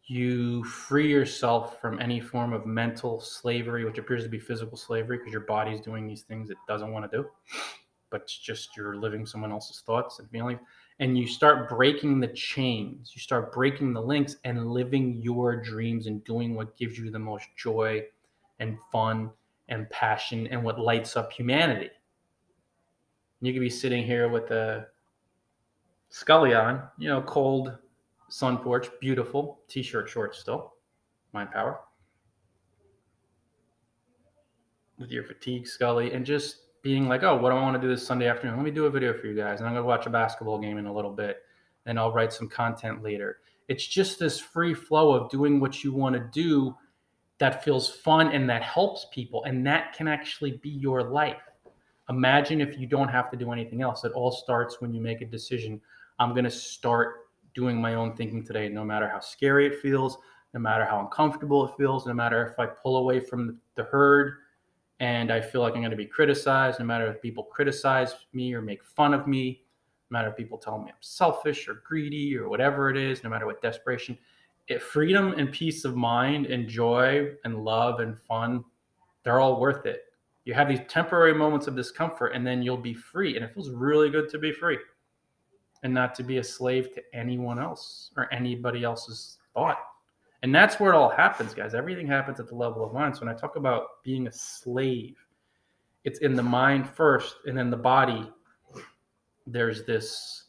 you 0.09 0.63
free 0.65 1.11
yourself 1.11 1.81
from 1.81 1.99
any 2.01 2.21
form 2.21 2.53
of 2.53 2.67
mental 2.67 3.21
slavery 3.21 3.85
which 3.85 3.99
appears 3.99 4.23
to 4.23 4.29
be 4.29 4.39
physical 4.39 4.77
slavery 4.77 5.19
because 5.19 5.33
your 5.33 5.41
body's 5.43 5.81
doing 5.81 6.07
these 6.07 6.23
things 6.23 6.51
it 6.51 6.57
doesn't 6.69 6.93
want 6.93 7.11
to 7.11 7.17
do 7.17 7.27
but 8.11 8.23
it's 8.23 8.39
just 8.39 8.77
you're 8.77 8.97
living 8.97 9.27
someone 9.27 9.53
else's 9.53 9.81
thoughts 9.81 10.19
and 10.19 10.31
feelings 10.31 10.61
and 10.99 11.19
you 11.19 11.27
start 11.27 11.69
breaking 11.69 12.21
the 12.21 12.29
chains, 12.29 13.13
you 13.15 13.21
start 13.21 13.53
breaking 13.53 13.93
the 13.93 14.01
links 14.01 14.37
and 14.45 14.71
living 14.71 15.21
your 15.21 15.57
dreams 15.57 16.07
and 16.07 16.25
doing 16.25 16.55
what 16.55 16.77
gives 16.77 16.99
you 16.99 17.11
the 17.11 17.19
most 17.19 17.47
joy 17.57 18.03
and 18.61 18.79
fun 18.91 19.31
and 19.69 19.89
passion 19.91 20.47
and 20.47 20.63
what 20.63 20.79
lights 20.79 21.17
up 21.17 21.31
humanity. 21.33 21.91
You 23.43 23.53
could 23.53 23.61
be 23.61 23.71
sitting 23.71 24.05
here 24.05 24.29
with 24.29 24.51
a 24.51 24.87
Scully 26.09 26.55
on, 26.55 26.83
you 26.99 27.09
know, 27.09 27.21
cold 27.23 27.77
sun 28.29 28.59
porch, 28.59 28.89
beautiful 29.01 29.61
t-shirt, 29.69 30.09
shorts 30.09 30.39
still, 30.39 30.75
mind 31.33 31.51
power. 31.51 31.81
With 34.99 35.11
your 35.11 35.25
fatigue, 35.25 35.67
Scully, 35.67 36.13
and 36.13 36.25
just 36.25 36.66
being 36.87 37.09
like, 37.09 37.25
oh, 37.25 37.37
what 37.37 37.51
do 37.51 37.57
I 37.57 37.63
want 37.63 37.75
to 37.75 37.81
do 37.81 37.93
this 37.93 38.07
Sunday 38.07 38.29
afternoon? 38.29 38.55
Let 38.55 38.65
me 38.65 38.71
do 38.71 38.85
a 38.85 38.91
video 38.91 39.13
for 39.13 39.27
you 39.27 39.35
guys. 39.35 39.59
And 39.59 39.67
I'm 39.67 39.75
going 39.75 39.83
to 39.83 39.89
watch 39.89 40.07
a 40.07 40.11
basketball 40.11 40.61
game 40.61 40.79
in 40.79 40.87
a 40.87 40.95
little 40.95 41.11
bit 41.11 41.39
and 41.85 41.99
I'll 41.99 42.13
write 42.13 42.33
some 42.33 42.49
content 42.49 43.03
later. 43.03 43.39
It's 43.67 43.85
just 43.85 44.21
this 44.21 44.39
free 44.39 44.73
flow 44.73 45.13
of 45.13 45.29
doing 45.29 45.59
what 45.59 45.83
you 45.83 45.93
want 45.93 46.15
to 46.15 46.21
do 46.33 46.77
that 47.39 47.65
feels 47.65 47.89
fun 47.89 48.29
and 48.29 48.49
that 48.49 48.63
helps 48.63 49.07
people. 49.13 49.43
And 49.43 49.67
that 49.67 49.95
can 49.95 50.07
actually 50.07 50.61
be 50.63 50.69
your 50.69 51.03
life. 51.03 51.43
Imagine 52.09 52.61
if 52.61 52.79
you 52.79 52.87
don't 52.87 53.09
have 53.09 53.33
to 53.33 53.37
do 53.37 53.51
anything 53.51 53.83
else. 53.83 54.05
It 54.05 54.13
all 54.13 54.31
starts 54.31 54.81
when 54.81 54.95
you 54.95 55.01
make 55.01 55.23
a 55.23 55.27
decision. 55.27 55.81
I'm 56.21 56.35
going 56.35 56.45
to 56.45 56.51
start 56.53 57.15
doing 57.53 57.81
my 57.81 57.95
own 57.95 58.15
thinking 58.15 58.45
today, 58.45 58.69
no 58.69 58.85
matter 58.85 59.09
how 59.09 59.19
scary 59.19 59.67
it 59.67 59.81
feels, 59.81 60.19
no 60.55 60.61
matter 60.61 60.85
how 60.85 61.01
uncomfortable 61.01 61.67
it 61.67 61.75
feels, 61.77 62.07
no 62.07 62.15
matter 62.15 62.47
if 62.47 62.61
I 62.61 62.67
pull 62.67 62.99
away 62.99 63.19
from 63.19 63.59
the 63.75 63.83
herd 63.83 64.35
and 65.01 65.31
I 65.31 65.41
feel 65.41 65.61
like 65.61 65.75
I'm 65.75 65.81
going 65.81 65.91
to 65.91 65.97
be 65.97 66.07
criticized, 66.07 66.79
no 66.81 66.87
matter 66.87 67.07
if 67.07 67.21
people 67.21 67.45
criticize 67.45 68.15
me 68.33 68.55
or 68.55 68.63
make 68.63 68.83
fun 68.83 69.13
of 69.13 69.27
me, 69.27 69.63
no 70.11 70.19
matter 70.19 70.29
if 70.29 70.37
people 70.37 70.59
tell 70.59 70.79
me 70.79 70.89
I'm 70.89 70.95
selfish 71.01 71.69
or 71.69 71.83
greedy 71.87 72.37
or 72.37 72.49
whatever 72.49 72.89
it 72.89 72.97
is, 72.97 73.23
no 73.23 73.31
matter 73.31 73.47
what 73.47 73.61
desperation. 73.61 74.17
It, 74.69 74.83
freedom 74.83 75.35
and 75.37 75.53
peace 75.53 75.85
of 75.85 75.97
mind 75.97 76.47
and 76.47 76.69
joy 76.69 77.33
and 77.45 77.65
love 77.65 78.01
and 78.01 78.19
fun, 78.19 78.65
they're 79.23 79.41
all 79.41 79.61
worth 79.61 79.87
it. 79.87 80.05
You 80.45 80.55
have 80.55 80.69
these 80.69 80.81
temporary 80.89 81.35
moments 81.35 81.67
of 81.67 81.77
discomfort 81.77 82.33
and 82.35 82.47
then 82.47 82.63
you'll 82.63 82.77
be 82.77 82.95
free. 82.95 83.37
And 83.37 83.45
it 83.45 83.53
feels 83.53 83.71
really 83.71 84.11
good 84.11 84.29
to 84.31 84.39
be 84.39 84.53
free 84.53 84.79
and 85.83 85.93
not 85.93 86.15
to 86.17 86.23
be 86.23 86.39
a 86.39 86.45
slave 86.45 86.95
to 86.95 87.03
anyone 87.13 87.59
else 87.59 88.11
or 88.17 88.33
anybody 88.33 88.83
else's 88.83 89.39
thought. 89.55 89.79
And 90.43 90.55
that's 90.55 90.79
where 90.79 90.93
it 90.93 90.97
all 90.97 91.09
happens, 91.09 91.55
guys. 91.55 91.75
Everything 91.75 92.07
happens 92.07 92.41
at 92.41 92.49
the 92.49 92.55
level 92.55 92.85
of 92.85 92.93
mind. 92.93 93.17
So 93.17 93.25
when 93.25 93.35
I 93.35 93.39
talk 93.39 93.57
about 93.57 94.03
being 94.05 94.27
a 94.27 94.33
slave, 94.33 95.17
it's 96.05 96.21
in 96.21 96.37
the 96.37 96.43
mind 96.43 96.89
first, 96.89 97.37
and 97.47 97.57
then 97.57 97.71
the 97.71 97.77
body. 97.77 98.31
There's 99.47 99.85
this 99.85 100.45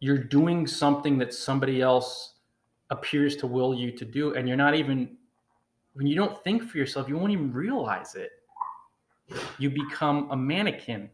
you're 0.00 0.18
doing 0.18 0.66
something 0.66 1.16
that 1.18 1.32
somebody 1.32 1.80
else 1.80 2.34
appears 2.90 3.36
to 3.36 3.46
will 3.46 3.74
you 3.74 3.90
to 3.92 4.04
do, 4.04 4.34
and 4.34 4.46
you're 4.46 4.56
not 4.56 4.74
even 4.74 5.16
when 5.94 6.06
you 6.06 6.16
don't 6.16 6.42
think 6.42 6.68
for 6.68 6.76
yourself, 6.76 7.08
you 7.08 7.16
won't 7.16 7.32
even 7.32 7.52
realize 7.52 8.16
it. 8.16 8.32
You 9.58 9.70
become 9.70 10.30
a 10.30 10.36
mannequin. 10.36 11.08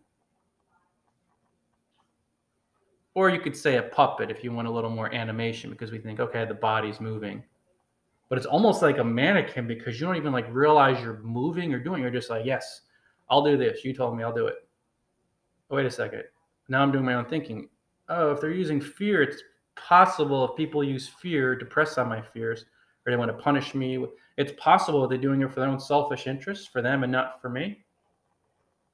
Or 3.14 3.28
you 3.28 3.40
could 3.40 3.56
say 3.56 3.76
a 3.76 3.82
puppet 3.82 4.30
if 4.30 4.42
you 4.42 4.52
want 4.52 4.68
a 4.68 4.70
little 4.70 4.90
more 4.90 5.14
animation 5.14 5.70
because 5.70 5.90
we 5.92 5.98
think, 5.98 6.18
okay, 6.18 6.44
the 6.44 6.54
body's 6.54 7.00
moving 7.00 7.42
but 8.30 8.38
it's 8.38 8.46
almost 8.46 8.80
like 8.80 8.98
a 8.98 9.04
mannequin 9.04 9.66
because 9.66 10.00
you 10.00 10.06
don't 10.06 10.16
even 10.16 10.32
like 10.32 10.46
realize 10.54 11.02
you're 11.02 11.18
moving 11.18 11.74
or 11.74 11.80
doing. 11.80 12.00
You're 12.00 12.12
just 12.12 12.30
like, 12.30 12.46
yes, 12.46 12.82
I'll 13.28 13.44
do 13.44 13.56
this. 13.56 13.84
You 13.84 13.92
told 13.92 14.16
me 14.16 14.22
I'll 14.22 14.32
do 14.32 14.46
it. 14.46 14.54
Oh, 15.68 15.76
wait 15.76 15.84
a 15.84 15.90
second. 15.90 16.22
Now 16.68 16.80
I'm 16.80 16.92
doing 16.92 17.04
my 17.04 17.14
own 17.14 17.24
thinking. 17.24 17.68
Oh, 18.08 18.30
if 18.30 18.40
they're 18.40 18.52
using 18.52 18.80
fear, 18.80 19.20
it's 19.20 19.42
possible 19.74 20.48
if 20.48 20.56
people 20.56 20.84
use 20.84 21.08
fear 21.08 21.56
to 21.56 21.64
press 21.64 21.98
on 21.98 22.08
my 22.08 22.22
fears 22.22 22.66
or 23.04 23.10
they 23.10 23.16
want 23.16 23.36
to 23.36 23.42
punish 23.42 23.74
me. 23.74 24.06
It's 24.36 24.52
possible 24.58 25.06
they're 25.08 25.18
doing 25.18 25.42
it 25.42 25.52
for 25.52 25.58
their 25.58 25.68
own 25.68 25.80
selfish 25.80 26.28
interests, 26.28 26.68
for 26.68 26.82
them 26.82 27.02
and 27.02 27.10
not 27.10 27.42
for 27.42 27.48
me. 27.48 27.84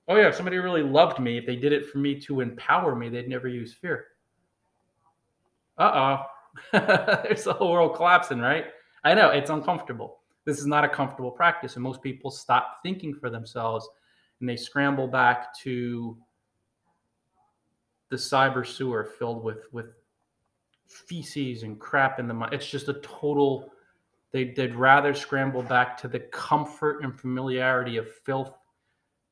Oh 0.09 0.17
yeah, 0.17 0.29
if 0.29 0.35
somebody 0.35 0.57
really 0.57 0.83
loved 0.83 1.19
me, 1.19 1.37
if 1.37 1.45
they 1.45 1.57
did 1.57 1.75
it 1.75 1.91
for 1.91 1.99
me 1.99 2.19
to 2.21 2.41
empower 2.41 2.97
me, 2.97 3.11
they'd 3.11 3.29
never 3.29 3.49
use 3.49 3.75
fear. 3.75 4.07
Uh 5.77 6.25
oh, 6.73 6.79
there's 7.25 7.45
the 7.45 7.53
whole 7.53 7.73
world 7.73 7.97
collapsing, 7.97 8.39
right? 8.39 8.67
I 9.07 9.15
know 9.15 9.31
it's 9.31 9.51
uncomfortable. 9.51 10.19
This 10.45 10.59
is 10.59 10.67
not 10.67 10.85
a 10.85 10.89
comfortable 10.89 11.31
practice, 11.31 11.77
and 11.77 11.83
most 11.83 12.03
people 12.03 12.29
stop 12.29 12.79
thinking 12.83 13.15
for 13.15 13.31
themselves 13.31 13.89
and 14.41 14.49
they 14.49 14.57
scramble 14.57 15.07
back 15.07 15.57
to 15.61 16.19
the 18.11 18.17
cyber 18.17 18.67
sewer 18.67 19.05
filled 19.05 19.45
with 19.45 19.67
with 19.71 19.95
feces 20.89 21.63
and 21.63 21.79
crap 21.79 22.19
in 22.19 22.27
the 22.27 22.35
mind. 22.35 22.53
It's 22.53 22.69
just 22.69 22.89
a 22.89 22.95
total. 22.95 23.71
They, 24.33 24.53
they'd 24.57 24.75
rather 24.75 25.15
scramble 25.15 25.63
back 25.63 25.97
to 25.99 26.09
the 26.09 26.19
comfort 26.19 27.05
and 27.05 27.19
familiarity 27.19 27.97
of 27.99 28.13
filth 28.13 28.53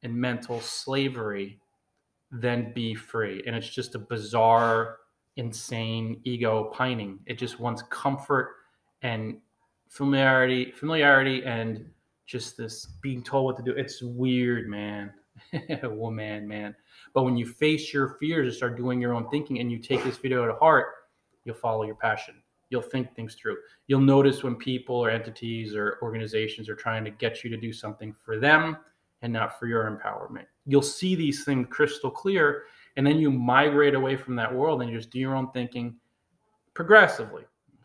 and 0.04 0.14
mental 0.14 0.60
slavery 0.60 1.58
than 2.30 2.72
be 2.72 2.94
free. 2.94 3.42
And 3.44 3.56
it's 3.56 3.68
just 3.68 3.96
a 3.96 3.98
bizarre, 3.98 4.98
insane 5.37 6.20
ego 6.22 6.70
pining. 6.72 7.18
It 7.26 7.38
just 7.38 7.58
wants 7.58 7.82
comfort 7.90 8.54
and 9.02 9.38
familiarity, 9.94 10.72
familiarity, 10.72 11.44
and 11.44 11.88
just 12.26 12.57
this 12.57 12.87
being 13.00 13.22
told 13.22 13.44
what 13.44 13.57
to 13.57 13.62
do. 13.62 13.70
It's 13.70 14.02
weird, 14.02 14.68
man. 14.68 15.12
Woman, 15.85 16.48
man. 16.48 16.74
But 17.12 17.22
when 17.22 17.37
you 17.37 17.46
face 17.46 17.94
your 17.94 18.16
fears 18.20 18.48
and 18.48 18.57
start 18.57 18.76
doing 18.76 19.00
your 19.00 19.14
own 19.14 19.28
thinking 19.30 19.61
and 19.61 19.70
you 19.70 19.78
take 19.78 20.02
this 20.02 20.16
video 20.16 20.46
to 20.46 20.54
heart, 20.54 20.87
you'll 21.44 21.54
follow 21.54 21.85
your 21.85 21.94
passion. 21.94 22.35
You'll 22.70 22.83
think 22.83 23.14
things 23.14 23.37
through. 23.37 23.57
You'll 23.87 24.00
notice 24.00 24.42
when 24.42 24.57
people 24.57 24.96
or 24.96 25.11
entities 25.11 25.76
or 25.76 25.98
organizations 26.02 26.68
are 26.68 26.74
trying 26.74 27.04
to 27.04 27.11
get 27.12 27.44
you 27.44 27.50
to 27.50 27.57
do 27.57 27.72
something 27.72 28.12
for 28.24 28.40
them 28.40 28.76
and 29.22 29.33
not 29.33 29.61
for 29.61 29.68
your 29.68 29.88
empowerment. 29.88 30.46
You'll 30.66 30.83
see 30.83 31.14
these 31.14 31.44
things 31.44 31.68
crystal 31.70 32.11
clear, 32.11 32.64
and 32.96 33.07
then 33.07 33.18
you 33.18 33.30
migrate 33.30 33.94
away 33.94 34.16
from 34.16 34.35
that 34.37 34.52
world 34.52 34.83
and 34.83 34.90
you 34.90 34.96
just 34.96 35.11
do 35.11 35.20
your 35.20 35.37
own 35.37 35.52
thinking 35.52 35.94
progressively. 36.74 37.44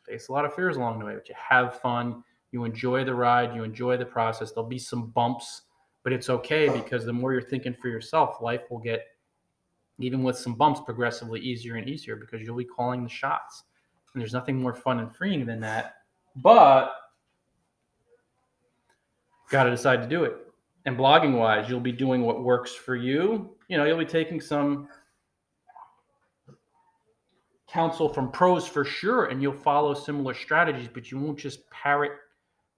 Face 0.09 0.27
a 0.27 0.31
lot 0.31 0.45
of 0.45 0.53
fears 0.53 0.77
along 0.77 0.99
the 0.99 1.05
way, 1.05 1.13
but 1.13 1.29
you 1.29 1.35
have 1.37 1.79
fun. 1.79 2.23
You 2.51 2.65
enjoy 2.65 3.03
the 3.03 3.13
ride. 3.13 3.55
You 3.55 3.63
enjoy 3.63 3.97
the 3.97 4.05
process. 4.05 4.51
There'll 4.51 4.67
be 4.67 4.79
some 4.79 5.07
bumps, 5.07 5.63
but 6.03 6.11
it's 6.11 6.29
okay 6.29 6.69
because 6.69 7.05
the 7.05 7.13
more 7.13 7.31
you're 7.31 7.41
thinking 7.41 7.73
for 7.73 7.87
yourself, 7.87 8.41
life 8.41 8.61
will 8.69 8.79
get, 8.79 9.05
even 9.99 10.23
with 10.23 10.37
some 10.37 10.55
bumps, 10.55 10.81
progressively 10.81 11.39
easier 11.39 11.75
and 11.75 11.87
easier 11.87 12.15
because 12.15 12.41
you'll 12.41 12.57
be 12.57 12.65
calling 12.65 13.03
the 13.03 13.09
shots. 13.09 13.63
And 14.13 14.21
there's 14.21 14.33
nothing 14.33 14.59
more 14.59 14.73
fun 14.73 14.99
and 14.99 15.15
freeing 15.15 15.45
than 15.45 15.59
that. 15.59 15.97
But 16.35 16.91
got 19.51 19.63
to 19.63 19.71
decide 19.71 20.01
to 20.01 20.07
do 20.07 20.23
it 20.23 20.49
and 20.85 20.97
blogging 20.97 21.37
wise, 21.37 21.69
you'll 21.69 21.79
be 21.79 21.91
doing 21.91 22.21
what 22.23 22.43
works 22.43 22.73
for 22.73 22.95
you. 22.95 23.55
You 23.67 23.77
know, 23.77 23.85
you'll 23.85 23.97
be 23.97 24.05
taking 24.05 24.41
some 24.41 24.87
counsel 27.71 28.09
from 28.09 28.31
pros 28.31 28.67
for 28.67 28.83
sure, 28.83 29.25
and 29.25 29.41
you'll 29.41 29.53
follow 29.53 29.93
similar 29.93 30.33
strategies, 30.33 30.89
but 30.91 31.11
you 31.11 31.19
won't 31.19 31.37
just 31.37 31.69
parrot 31.69 32.11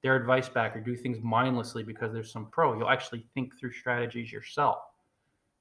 their 0.03 0.15
advice 0.15 0.49
back 0.49 0.75
or 0.75 0.81
do 0.81 0.95
things 0.95 1.19
mindlessly 1.21 1.83
because 1.83 2.11
there's 2.11 2.31
some 2.31 2.47
pro. 2.51 2.77
You'll 2.77 2.89
actually 2.89 3.25
think 3.33 3.57
through 3.59 3.71
strategies 3.73 4.31
yourself. 4.31 4.79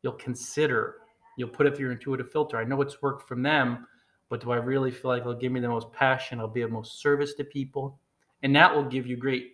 You'll 0.03 0.15
consider, 0.15 0.97
you'll 1.37 1.51
put 1.51 1.67
it 1.67 1.77
through 1.77 1.87
your 1.87 1.93
intuitive 1.93 2.33
filter. 2.33 2.57
I 2.59 2.65
know 2.65 2.81
it's 2.81 3.03
worked 3.03 3.29
from 3.29 3.43
them, 3.43 3.87
but 4.31 4.41
do 4.41 4.51
I 4.51 4.57
really 4.57 4.91
feel 4.91 5.11
like 5.11 5.21
it'll 5.21 5.35
give 5.35 5.53
me 5.53 5.61
the 5.61 5.69
most 5.69 5.93
passion? 5.93 6.41
I'll 6.41 6.49
be 6.49 6.63
of 6.63 6.71
most 6.71 7.03
service 7.03 7.35
to 7.35 7.45
people. 7.45 8.01
And 8.43 8.57
that 8.57 8.75
will 8.75 8.85
give 8.85 9.07
you 9.07 9.17
great 9.17 9.53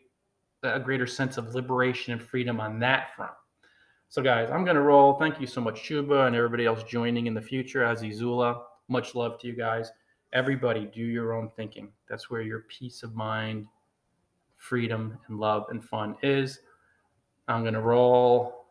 a 0.62 0.80
greater 0.80 1.06
sense 1.06 1.36
of 1.36 1.54
liberation 1.54 2.12
and 2.12 2.22
freedom 2.22 2.60
on 2.60 2.78
that 2.80 3.14
front. 3.14 3.32
So, 4.08 4.22
guys, 4.22 4.50
I'm 4.50 4.64
going 4.64 4.76
to 4.76 4.82
roll. 4.82 5.14
Thank 5.14 5.40
you 5.40 5.46
so 5.46 5.60
much, 5.60 5.82
Chuba, 5.82 6.26
and 6.26 6.34
everybody 6.34 6.64
else 6.64 6.82
joining 6.84 7.26
in 7.26 7.34
the 7.34 7.42
future. 7.42 7.82
Azizula, 7.82 8.62
much 8.88 9.14
love 9.14 9.38
to 9.40 9.46
you 9.46 9.54
guys. 9.54 9.90
Everybody, 10.32 10.90
do 10.92 11.00
your 11.00 11.32
own 11.32 11.50
thinking. 11.56 11.88
That's 12.08 12.30
where 12.30 12.42
your 12.42 12.64
peace 12.68 13.02
of 13.02 13.14
mind, 13.14 13.66
freedom, 14.56 15.18
and 15.28 15.38
love 15.38 15.66
and 15.70 15.84
fun 15.84 16.16
is. 16.22 16.60
I'm 17.48 17.62
going 17.62 17.74
to 17.74 17.80
roll. 17.80 18.65